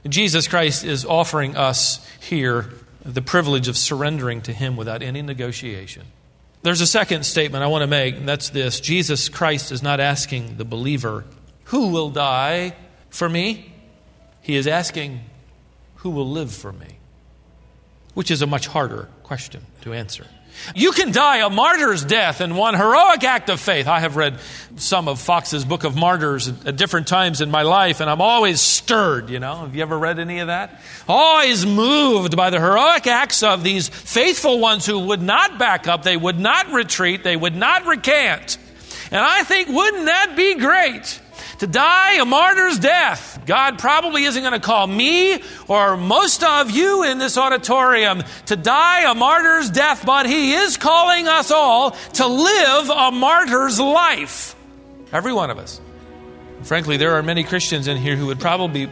Jesus 0.08 0.46
Christ 0.46 0.84
is 0.84 1.04
offering 1.04 1.56
us 1.56 2.06
here 2.20 2.70
the 3.04 3.22
privilege 3.22 3.68
of 3.68 3.76
surrendering 3.76 4.42
to 4.42 4.52
Him 4.52 4.76
without 4.76 5.02
any 5.02 5.22
negotiation. 5.22 6.02
There's 6.62 6.80
a 6.80 6.86
second 6.86 7.24
statement 7.24 7.62
I 7.62 7.68
want 7.68 7.82
to 7.82 7.86
make, 7.86 8.16
and 8.16 8.28
that's 8.28 8.50
this 8.50 8.80
Jesus 8.80 9.28
Christ 9.28 9.70
is 9.70 9.82
not 9.82 10.00
asking 10.00 10.56
the 10.56 10.64
believer, 10.64 11.24
Who 11.64 11.88
will 11.88 12.10
die 12.10 12.74
for 13.10 13.28
me? 13.28 13.72
He 14.46 14.54
is 14.54 14.68
asking, 14.68 15.22
Who 15.96 16.10
will 16.10 16.30
live 16.30 16.54
for 16.54 16.72
me? 16.72 16.98
Which 18.14 18.30
is 18.30 18.42
a 18.42 18.46
much 18.46 18.68
harder 18.68 19.08
question 19.24 19.66
to 19.80 19.92
answer. 19.92 20.24
You 20.76 20.92
can 20.92 21.10
die 21.10 21.38
a 21.38 21.50
martyr's 21.50 22.04
death 22.04 22.40
in 22.40 22.54
one 22.54 22.74
heroic 22.74 23.24
act 23.24 23.50
of 23.50 23.58
faith. 23.58 23.88
I 23.88 23.98
have 23.98 24.14
read 24.14 24.38
some 24.76 25.08
of 25.08 25.20
Foxe's 25.20 25.64
Book 25.64 25.82
of 25.82 25.96
Martyrs 25.96 26.46
at 26.64 26.76
different 26.76 27.08
times 27.08 27.40
in 27.40 27.50
my 27.50 27.62
life, 27.62 27.98
and 27.98 28.08
I'm 28.08 28.20
always 28.20 28.60
stirred, 28.60 29.30
you 29.30 29.40
know. 29.40 29.56
Have 29.56 29.74
you 29.74 29.82
ever 29.82 29.98
read 29.98 30.20
any 30.20 30.38
of 30.38 30.46
that? 30.46 30.80
Always 31.08 31.66
moved 31.66 32.36
by 32.36 32.50
the 32.50 32.60
heroic 32.60 33.08
acts 33.08 33.42
of 33.42 33.64
these 33.64 33.88
faithful 33.88 34.60
ones 34.60 34.86
who 34.86 35.00
would 35.00 35.22
not 35.22 35.58
back 35.58 35.88
up, 35.88 36.04
they 36.04 36.16
would 36.16 36.38
not 36.38 36.70
retreat, 36.70 37.24
they 37.24 37.36
would 37.36 37.56
not 37.56 37.84
recant. 37.84 38.58
And 39.10 39.20
I 39.20 39.42
think, 39.42 39.70
wouldn't 39.70 40.04
that 40.04 40.34
be 40.36 40.54
great? 40.54 41.20
To 41.58 41.66
die 41.66 42.14
a 42.14 42.24
martyr's 42.24 42.78
death. 42.78 43.42
God 43.46 43.78
probably 43.78 44.24
isn't 44.24 44.42
going 44.42 44.52
to 44.52 44.60
call 44.60 44.86
me 44.86 45.42
or 45.68 45.96
most 45.96 46.42
of 46.42 46.70
you 46.70 47.04
in 47.04 47.18
this 47.18 47.38
auditorium 47.38 48.22
to 48.46 48.56
die 48.56 49.10
a 49.10 49.14
martyr's 49.14 49.70
death, 49.70 50.04
but 50.04 50.26
He 50.26 50.52
is 50.52 50.76
calling 50.76 51.28
us 51.28 51.50
all 51.50 51.92
to 52.14 52.26
live 52.26 52.90
a 52.90 53.10
martyr's 53.12 53.80
life. 53.80 54.54
Every 55.12 55.32
one 55.32 55.50
of 55.50 55.58
us. 55.58 55.80
Frankly, 56.62 56.96
there 56.96 57.12
are 57.12 57.22
many 57.22 57.44
Christians 57.44 57.86
in 57.86 57.96
here 57.96 58.16
who 58.16 58.26
would 58.26 58.40
probably 58.40 58.90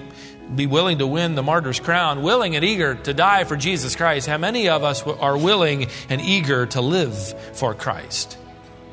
be 0.54 0.66
willing 0.66 0.98
to 0.98 1.06
win 1.06 1.34
the 1.34 1.42
martyr's 1.42 1.80
crown, 1.80 2.22
willing 2.22 2.54
and 2.54 2.64
eager 2.64 2.94
to 2.94 3.14
die 3.14 3.44
for 3.44 3.56
Jesus 3.56 3.96
Christ. 3.96 4.26
How 4.26 4.38
many 4.38 4.68
of 4.68 4.84
us 4.84 5.02
are 5.02 5.36
willing 5.36 5.88
and 6.08 6.20
eager 6.20 6.66
to 6.66 6.80
live 6.80 7.16
for 7.56 7.74
Christ? 7.74 8.36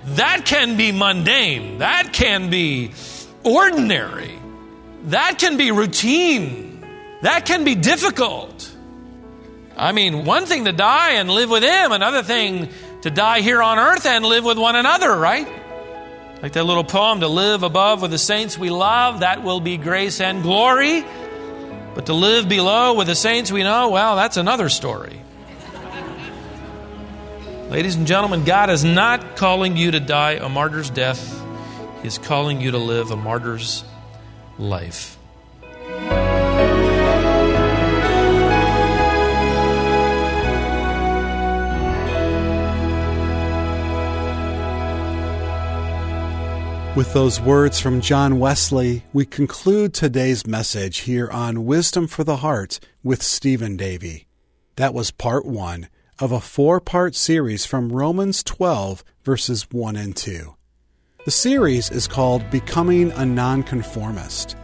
That 0.05 0.45
can 0.45 0.77
be 0.77 0.91
mundane. 0.91 1.79
That 1.79 2.13
can 2.13 2.49
be 2.49 2.91
ordinary. 3.43 4.37
That 5.05 5.37
can 5.39 5.57
be 5.57 5.71
routine. 5.71 6.83
That 7.21 7.45
can 7.45 7.63
be 7.63 7.75
difficult. 7.75 8.69
I 9.75 9.91
mean, 9.91 10.25
one 10.25 10.45
thing 10.45 10.65
to 10.65 10.71
die 10.71 11.11
and 11.13 11.29
live 11.29 11.49
with 11.49 11.63
Him, 11.63 11.91
another 11.91 12.23
thing 12.23 12.69
to 13.01 13.09
die 13.09 13.41
here 13.41 13.61
on 13.61 13.79
earth 13.79 14.05
and 14.05 14.25
live 14.25 14.43
with 14.43 14.57
one 14.57 14.75
another, 14.75 15.15
right? 15.15 15.47
Like 16.41 16.53
that 16.53 16.63
little 16.63 16.83
poem, 16.83 17.19
to 17.21 17.27
live 17.27 17.63
above 17.63 18.01
with 18.01 18.11
the 18.11 18.17
saints 18.17 18.57
we 18.57 18.69
love, 18.69 19.19
that 19.19 19.43
will 19.43 19.59
be 19.59 19.77
grace 19.77 20.19
and 20.19 20.43
glory. 20.43 21.05
But 21.93 22.07
to 22.07 22.13
live 22.13 22.47
below 22.47 22.93
with 22.93 23.07
the 23.07 23.15
saints 23.15 23.51
we 23.51 23.63
know, 23.63 23.89
well, 23.89 24.15
that's 24.15 24.37
another 24.37 24.69
story. 24.69 25.21
Ladies 27.69 27.95
and 27.95 28.05
gentlemen, 28.05 28.43
God 28.43 28.69
is 28.69 28.83
not 28.83 29.35
calling 29.35 29.77
you 29.77 29.91
to 29.91 29.99
die 29.99 30.33
a 30.33 30.49
martyr's 30.49 30.89
death 30.89 31.40
he 32.01 32.07
is 32.07 32.17
calling 32.17 32.59
you 32.59 32.71
to 32.71 32.77
live 32.77 33.11
a 33.11 33.15
martyr's 33.15 33.83
life. 34.57 35.17
With 46.93 47.13
those 47.13 47.39
words 47.39 47.79
from 47.79 48.01
John 48.01 48.37
Wesley, 48.37 49.05
we 49.13 49.25
conclude 49.25 49.93
today's 49.93 50.45
message 50.45 50.99
here 50.99 51.29
on 51.29 51.65
Wisdom 51.65 52.05
for 52.05 52.25
the 52.25 52.37
Heart 52.37 52.81
with 53.01 53.23
Stephen 53.23 53.77
Davey. 53.77 54.27
That 54.75 54.93
was 54.93 55.09
part 55.09 55.45
one 55.45 55.87
of 56.19 56.31
a 56.31 56.41
four 56.41 56.81
part 56.81 57.15
series 57.15 57.65
from 57.65 57.93
Romans 57.93 58.43
12, 58.43 59.03
verses 59.23 59.67
1 59.71 59.95
and 59.95 60.15
2. 60.15 60.55
The 61.23 61.29
series 61.29 61.91
is 61.91 62.07
called 62.07 62.49
Becoming 62.49 63.11
a 63.11 63.23
Nonconformist. 63.23 64.55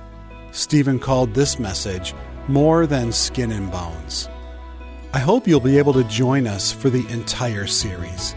Stephen 0.51 0.97
called 0.97 1.35
this 1.35 1.59
message 1.59 2.15
More 2.47 2.87
Than 2.87 3.11
Skin 3.11 3.51
and 3.51 3.71
Bones. 3.71 4.27
I 5.13 5.19
hope 5.19 5.47
you'll 5.47 5.59
be 5.59 5.77
able 5.77 5.93
to 5.93 6.03
join 6.05 6.47
us 6.47 6.71
for 6.71 6.89
the 6.89 7.07
entire 7.09 7.67
series. 7.67 8.33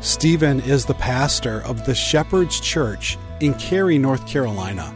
Stephen 0.00 0.60
is 0.60 0.86
the 0.86 0.94
pastor 0.94 1.60
of 1.64 1.84
the 1.84 1.94
Shepherd's 1.94 2.58
Church 2.58 3.18
in 3.40 3.52
Cary, 3.54 3.98
North 3.98 4.26
Carolina. 4.26 4.94